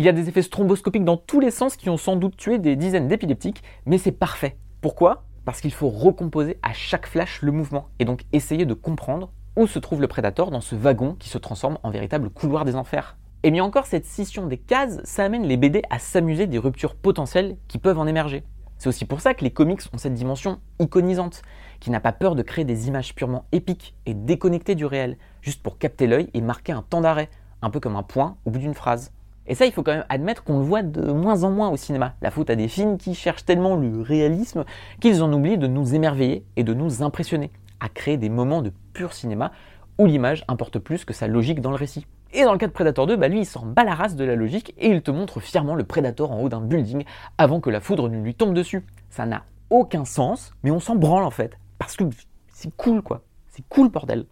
Il 0.00 0.04
y 0.04 0.08
a 0.08 0.12
des 0.12 0.30
effets 0.30 0.40
stromboscopiques 0.40 1.04
dans 1.04 1.18
tous 1.18 1.40
les 1.40 1.50
sens 1.50 1.76
qui 1.76 1.90
ont 1.90 1.98
sans 1.98 2.16
doute 2.16 2.34
tué 2.34 2.58
des 2.58 2.74
dizaines 2.74 3.06
d'épileptiques, 3.06 3.62
mais 3.84 3.98
c'est 3.98 4.12
parfait. 4.12 4.56
Pourquoi? 4.80 5.24
Parce 5.44 5.60
qu'il 5.60 5.74
faut 5.74 5.90
recomposer 5.90 6.58
à 6.62 6.72
chaque 6.72 7.06
flash 7.06 7.42
le 7.42 7.52
mouvement, 7.52 7.88
et 7.98 8.06
donc 8.06 8.24
essayer 8.32 8.64
de 8.64 8.72
comprendre 8.72 9.30
où 9.56 9.66
se 9.66 9.78
trouve 9.78 10.00
le 10.00 10.08
prédateur 10.08 10.50
dans 10.50 10.62
ce 10.62 10.74
wagon 10.74 11.16
qui 11.18 11.28
se 11.28 11.36
transforme 11.36 11.76
en 11.82 11.90
véritable 11.90 12.30
couloir 12.30 12.64
des 12.64 12.76
enfers. 12.76 13.18
Et 13.42 13.50
bien 13.50 13.62
encore, 13.62 13.84
cette 13.84 14.06
scission 14.06 14.46
des 14.46 14.56
cases, 14.56 15.02
ça 15.04 15.22
amène 15.26 15.44
les 15.44 15.58
BD 15.58 15.82
à 15.90 15.98
s'amuser 15.98 16.46
des 16.46 16.56
ruptures 16.56 16.94
potentielles 16.94 17.58
qui 17.68 17.76
peuvent 17.76 17.98
en 17.98 18.06
émerger. 18.06 18.42
C'est 18.78 18.88
aussi 18.88 19.04
pour 19.04 19.20
ça 19.20 19.34
que 19.34 19.44
les 19.44 19.50
comics 19.50 19.82
ont 19.92 19.98
cette 19.98 20.14
dimension 20.14 20.60
iconisante, 20.78 21.42
qui 21.78 21.90
n'a 21.90 22.00
pas 22.00 22.12
peur 22.12 22.36
de 22.36 22.42
créer 22.42 22.64
des 22.64 22.88
images 22.88 23.14
purement 23.14 23.44
épiques 23.52 23.94
et 24.06 24.14
déconnectées 24.14 24.76
du 24.76 24.86
réel, 24.86 25.18
juste 25.42 25.62
pour 25.62 25.76
capter 25.76 26.06
l'œil 26.06 26.30
et 26.32 26.40
marquer 26.40 26.72
un 26.72 26.80
temps 26.80 27.02
d'arrêt, 27.02 27.28
un 27.60 27.68
peu 27.68 27.80
comme 27.80 27.96
un 27.96 28.02
point 28.02 28.38
au 28.46 28.50
bout 28.50 28.60
d'une 28.60 28.72
phrase. 28.72 29.12
Et 29.46 29.54
ça, 29.54 29.66
il 29.66 29.72
faut 29.72 29.82
quand 29.82 29.92
même 29.92 30.04
admettre 30.08 30.44
qu'on 30.44 30.58
le 30.58 30.64
voit 30.64 30.82
de 30.82 31.12
moins 31.12 31.44
en 31.44 31.50
moins 31.50 31.70
au 31.70 31.76
cinéma. 31.76 32.14
La 32.22 32.30
faute 32.30 32.50
à 32.50 32.56
des 32.56 32.68
films 32.68 32.98
qui 32.98 33.14
cherchent 33.14 33.44
tellement 33.44 33.76
le 33.76 34.00
réalisme 34.00 34.64
qu'ils 35.00 35.22
en 35.22 35.32
oublient 35.32 35.58
de 35.58 35.66
nous 35.66 35.94
émerveiller 35.94 36.44
et 36.56 36.62
de 36.62 36.74
nous 36.74 37.02
impressionner, 37.02 37.50
à 37.80 37.88
créer 37.88 38.16
des 38.16 38.28
moments 38.28 38.62
de 38.62 38.72
pur 38.92 39.12
cinéma 39.12 39.50
où 39.98 40.06
l'image 40.06 40.44
importe 40.48 40.78
plus 40.78 41.04
que 41.04 41.12
sa 41.12 41.26
logique 41.26 41.60
dans 41.60 41.70
le 41.70 41.76
récit. 41.76 42.06
Et 42.32 42.44
dans 42.44 42.52
le 42.52 42.58
cas 42.58 42.68
de 42.68 42.72
Predator 42.72 43.06
2, 43.06 43.16
bah 43.16 43.28
lui 43.28 43.40
il 43.40 43.46
s'en 43.46 43.66
bat 43.66 43.84
de 43.84 44.24
la 44.24 44.36
logique 44.36 44.72
et 44.78 44.88
il 44.88 45.02
te 45.02 45.10
montre 45.10 45.40
fièrement 45.40 45.74
le 45.74 45.84
Predator 45.84 46.30
en 46.30 46.40
haut 46.40 46.48
d'un 46.48 46.60
building 46.60 47.04
avant 47.38 47.60
que 47.60 47.70
la 47.70 47.80
foudre 47.80 48.08
ne 48.08 48.22
lui 48.22 48.34
tombe 48.34 48.54
dessus. 48.54 48.84
Ça 49.08 49.26
n'a 49.26 49.42
aucun 49.68 50.04
sens, 50.04 50.52
mais 50.62 50.70
on 50.70 50.80
s'en 50.80 50.94
branle 50.94 51.24
en 51.24 51.30
fait. 51.30 51.58
Parce 51.78 51.96
que 51.96 52.04
c'est 52.48 52.74
cool 52.76 53.02
quoi. 53.02 53.22
C'est 53.48 53.64
cool 53.68 53.88
bordel. 53.88 54.26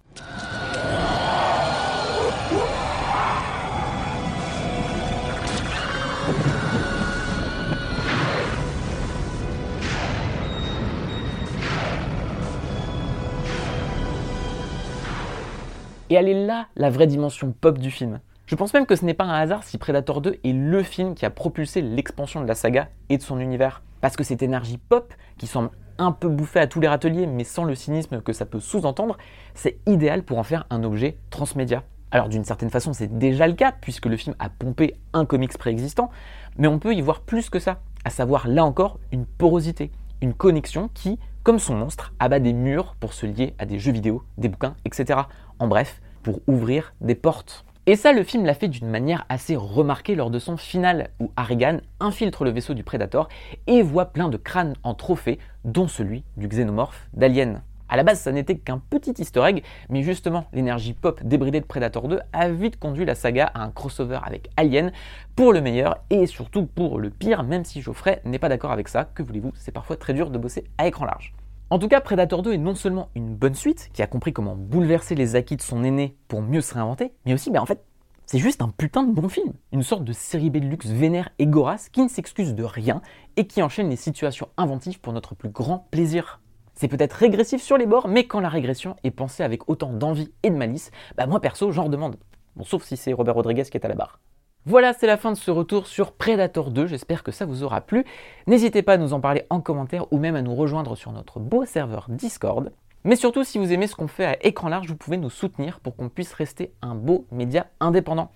Et 16.10 16.14
elle 16.14 16.28
est 16.28 16.46
là 16.46 16.68
la 16.76 16.90
vraie 16.90 17.06
dimension 17.06 17.52
pop 17.52 17.78
du 17.78 17.90
film. 17.90 18.20
Je 18.46 18.54
pense 18.54 18.72
même 18.72 18.86
que 18.86 18.96
ce 18.96 19.04
n'est 19.04 19.14
pas 19.14 19.24
un 19.24 19.34
hasard 19.34 19.62
si 19.62 19.76
Predator 19.76 20.22
2 20.22 20.38
est 20.42 20.52
le 20.52 20.82
film 20.82 21.14
qui 21.14 21.26
a 21.26 21.30
propulsé 21.30 21.82
l'expansion 21.82 22.40
de 22.40 22.46
la 22.46 22.54
saga 22.54 22.88
et 23.10 23.18
de 23.18 23.22
son 23.22 23.40
univers. 23.40 23.82
Parce 24.00 24.16
que 24.16 24.24
cette 24.24 24.42
énergie 24.42 24.78
pop, 24.78 25.12
qui 25.36 25.46
semble 25.46 25.70
un 25.98 26.12
peu 26.12 26.28
bouffée 26.28 26.60
à 26.60 26.66
tous 26.66 26.80
les 26.80 26.88
râteliers, 26.88 27.26
mais 27.26 27.44
sans 27.44 27.64
le 27.64 27.74
cynisme 27.74 28.22
que 28.22 28.32
ça 28.32 28.46
peut 28.46 28.60
sous-entendre, 28.60 29.18
c'est 29.54 29.78
idéal 29.86 30.22
pour 30.22 30.38
en 30.38 30.44
faire 30.44 30.66
un 30.70 30.82
objet 30.82 31.18
transmédia. 31.28 31.82
Alors 32.10 32.30
d'une 32.30 32.44
certaine 32.44 32.70
façon 32.70 32.94
c'est 32.94 33.18
déjà 33.18 33.46
le 33.46 33.52
cas, 33.52 33.72
puisque 33.72 34.06
le 34.06 34.16
film 34.16 34.34
a 34.38 34.48
pompé 34.48 34.94
un 35.12 35.26
comics 35.26 35.58
préexistant, 35.58 36.10
mais 36.56 36.68
on 36.68 36.78
peut 36.78 36.94
y 36.94 37.02
voir 37.02 37.20
plus 37.20 37.50
que 37.50 37.58
ça, 37.58 37.80
à 38.04 38.10
savoir 38.10 38.48
là 38.48 38.64
encore 38.64 38.98
une 39.12 39.26
porosité, 39.26 39.90
une 40.22 40.32
connexion 40.32 40.88
qui, 40.94 41.18
comme 41.42 41.59
son 41.59 41.74
monstre, 41.74 42.12
abat 42.18 42.40
des 42.40 42.53
murs 42.53 42.94
pour 43.01 43.12
se 43.12 43.27
lier 43.27 43.55
à 43.59 43.66
des 43.66 43.79
jeux 43.79 43.92
vidéo, 43.92 44.22
des 44.37 44.48
bouquins, 44.48 44.74
etc. 44.85 45.20
En 45.59 45.66
bref, 45.66 46.01
pour 46.22 46.40
ouvrir 46.46 46.94
des 47.01 47.14
portes. 47.14 47.64
Et 47.87 47.96
ça, 47.96 48.12
le 48.12 48.22
film 48.22 48.44
l'a 48.44 48.53
fait 48.53 48.68
d'une 48.68 48.90
manière 48.90 49.24
assez 49.31 49.57
remarquée 49.57 50.14
lors 50.14 50.31
de 50.31 50.38
son 50.38 50.59
final, 50.59 51.09
où 51.20 51.31
Harrigan 51.37 51.79
infiltre 52.01 52.44
le 52.44 52.51
vaisseau 52.51 52.74
du 52.74 52.85
Predator 52.85 53.29
et 53.66 53.81
voit 53.81 54.12
plein 54.12 54.29
de 54.29 54.37
crânes 54.37 54.74
en 54.83 54.92
trophée, 54.92 55.38
dont 55.64 55.88
celui 55.88 56.22
du 56.37 56.48
xénomorphe 56.48 57.09
d'Alien. 57.14 57.62
À 57.88 57.96
la 57.96 58.03
base, 58.03 58.20
ça 58.20 58.33
n'était 58.33 58.59
qu'un 58.59 58.79
petit 58.79 59.14
easter 59.18 59.42
egg, 59.44 59.62
mais 59.88 60.03
justement, 60.03 60.44
l'énergie 60.53 60.92
pop 60.92 61.22
débridée 61.24 61.61
de 61.61 61.64
Predator 61.64 62.09
2 62.09 62.20
a 62.33 62.48
vite 62.51 62.79
conduit 62.79 63.07
la 63.07 63.14
saga 63.14 63.51
à 63.55 63.62
un 63.62 63.70
crossover 63.70 64.20
avec 64.22 64.51
Alien, 64.57 64.92
pour 65.37 65.53
le 65.53 65.61
meilleur 65.61 65.96
et 66.11 66.27
surtout 66.27 66.66
pour 66.66 66.98
le 66.98 67.11
pire, 67.11 67.44
même 67.44 67.64
si 67.64 67.81
Geoffrey 67.81 68.20
n'est 68.24 68.38
pas 68.38 68.48
d'accord 68.48 68.72
avec 68.72 68.88
ça, 68.88 69.05
que 69.05 69.22
voulez-vous, 69.22 69.53
c'est 69.55 69.72
parfois 69.72 69.96
très 69.96 70.12
dur 70.12 70.31
de 70.31 70.38
bosser 70.38 70.64
à 70.77 70.87
écran 70.87 71.07
large. 71.07 71.33
En 71.70 71.79
tout 71.79 71.88
cas, 71.88 72.01
Predator 72.01 72.42
2 72.42 72.55
est 72.55 72.59
non 72.59 72.74
seulement 72.74 73.09
une 73.14 73.35
bonne 73.35 73.55
suite, 73.55 73.90
qui 73.92 74.03
a 74.03 74.07
compris 74.07 74.33
comment 74.33 74.55
bouleverser 74.57 75.14
les 75.14 75.37
acquis 75.37 75.57
de 75.57 75.62
son 75.62 75.85
aîné 75.85 76.16
pour 76.27 76.42
mieux 76.42 76.61
se 76.61 76.74
réinventer, 76.74 77.12
mais 77.24 77.35
aussi, 77.35 77.51
ben 77.51 77.61
en 77.61 77.66
fait, 77.66 77.83
c'est 78.27 78.38
juste 78.38 78.61
un 78.61 78.68
putain 78.68 79.05
de 79.05 79.12
bon 79.12 79.31
film. 79.31 79.55
Une 79.72 79.83
sorte 79.83 80.05
de 80.05 80.12
série 80.12 80.51
B 80.51 80.59
de 80.59 80.66
luxe 80.66 80.88
vénère 80.88 81.31
et 81.38 81.46
gorasse 81.46 81.88
qui 81.88 82.03
ne 82.03 82.09
s'excuse 82.09 82.55
de 82.55 82.62
rien 82.62 83.01
et 83.37 83.46
qui 83.46 83.62
enchaîne 83.62 83.88
les 83.88 83.96
situations 83.96 84.48
inventives 84.59 85.01
pour 85.01 85.14
notre 85.14 85.35
plus 85.35 85.48
grand 85.48 85.87
plaisir. 85.90 86.40
C'est 86.80 86.86
peut-être 86.86 87.14
régressif 87.14 87.60
sur 87.60 87.76
les 87.76 87.86
bords, 87.86 88.06
mais 88.06 88.28
quand 88.28 88.38
la 88.38 88.48
régression 88.48 88.94
est 89.02 89.10
pensée 89.10 89.42
avec 89.42 89.68
autant 89.68 89.92
d'envie 89.92 90.30
et 90.44 90.50
de 90.50 90.54
malice, 90.54 90.92
bah 91.16 91.26
moi 91.26 91.40
perso, 91.40 91.72
j'en 91.72 91.86
redemande. 91.86 92.14
Bon, 92.54 92.62
sauf 92.62 92.84
si 92.84 92.96
c'est 92.96 93.12
Robert 93.12 93.34
Rodriguez 93.34 93.64
qui 93.64 93.76
est 93.76 93.84
à 93.84 93.88
la 93.88 93.96
barre. 93.96 94.20
Voilà, 94.64 94.92
c'est 94.92 95.08
la 95.08 95.16
fin 95.16 95.32
de 95.32 95.36
ce 95.36 95.50
retour 95.50 95.88
sur 95.88 96.12
Predator 96.12 96.70
2, 96.70 96.86
j'espère 96.86 97.24
que 97.24 97.32
ça 97.32 97.46
vous 97.46 97.64
aura 97.64 97.80
plu. 97.80 98.04
N'hésitez 98.46 98.82
pas 98.82 98.92
à 98.92 98.96
nous 98.96 99.12
en 99.12 99.18
parler 99.18 99.42
en 99.50 99.60
commentaire 99.60 100.06
ou 100.12 100.18
même 100.18 100.36
à 100.36 100.42
nous 100.42 100.54
rejoindre 100.54 100.94
sur 100.94 101.10
notre 101.10 101.40
beau 101.40 101.64
serveur 101.64 102.06
Discord. 102.10 102.70
Mais 103.02 103.16
surtout, 103.16 103.42
si 103.42 103.58
vous 103.58 103.72
aimez 103.72 103.88
ce 103.88 103.96
qu'on 103.96 104.06
fait 104.06 104.26
à 104.26 104.46
écran 104.46 104.68
large, 104.68 104.86
vous 104.86 104.94
pouvez 104.94 105.16
nous 105.16 105.30
soutenir 105.30 105.80
pour 105.80 105.96
qu'on 105.96 106.08
puisse 106.08 106.32
rester 106.32 106.72
un 106.80 106.94
beau 106.94 107.26
média 107.32 107.66
indépendant. 107.80 108.30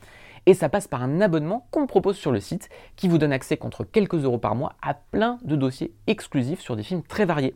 Et 0.46 0.55
ça 0.55 0.68
passe 0.68 0.88
par 0.88 1.05
un 1.05 1.20
abonnement 1.20 1.68
qu'on 1.70 1.87
propose 1.87 2.16
sur 2.16 2.33
le 2.33 2.40
site 2.40 2.70
qui 2.96 3.07
vous 3.07 3.18
donne 3.18 3.33
accès 3.33 3.57
contre 3.57 3.85
quelques 3.85 4.24
euros 4.24 4.38
par 4.38 4.57
mois 4.57 4.72
à 4.83 4.94
plein 4.94 5.38
de 5.44 5.55
dossiers 5.55 5.94
exclusifs 6.09 6.61
sur 6.61 6.74
des 6.74 6.83
films 6.83 7.05
très 7.05 7.24
variés. 7.24 7.55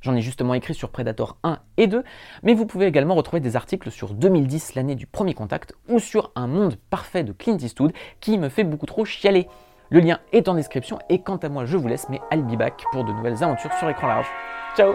J'en 0.00 0.14
ai 0.14 0.20
justement 0.20 0.54
écrit 0.54 0.74
sur 0.74 0.90
Predator 0.90 1.36
1 1.42 1.58
et 1.78 1.86
2, 1.86 2.04
mais 2.42 2.54
vous 2.54 2.66
pouvez 2.66 2.86
également 2.86 3.14
retrouver 3.14 3.40
des 3.40 3.56
articles 3.56 3.90
sur 3.90 4.14
2010, 4.14 4.74
l'année 4.74 4.94
du 4.94 5.06
premier 5.06 5.34
contact, 5.34 5.74
ou 5.88 5.98
sur 5.98 6.30
Un 6.36 6.46
monde 6.46 6.76
parfait 6.90 7.24
de 7.24 7.32
Clint 7.32 7.58
Eastwood, 7.58 7.92
qui 8.20 8.38
me 8.38 8.48
fait 8.48 8.64
beaucoup 8.64 8.86
trop 8.86 9.04
chialer. 9.04 9.48
Le 9.90 10.00
lien 10.00 10.20
est 10.32 10.48
en 10.48 10.54
description, 10.54 10.98
et 11.08 11.22
quant 11.22 11.36
à 11.36 11.48
moi, 11.48 11.64
je 11.64 11.76
vous 11.76 11.88
laisse, 11.88 12.08
mais 12.08 12.20
I'll 12.32 12.44
be 12.44 12.56
back 12.56 12.84
pour 12.92 13.04
de 13.04 13.12
nouvelles 13.12 13.42
aventures 13.42 13.72
sur 13.74 13.88
écran 13.88 14.08
large. 14.08 14.28
Ciao 14.76 14.94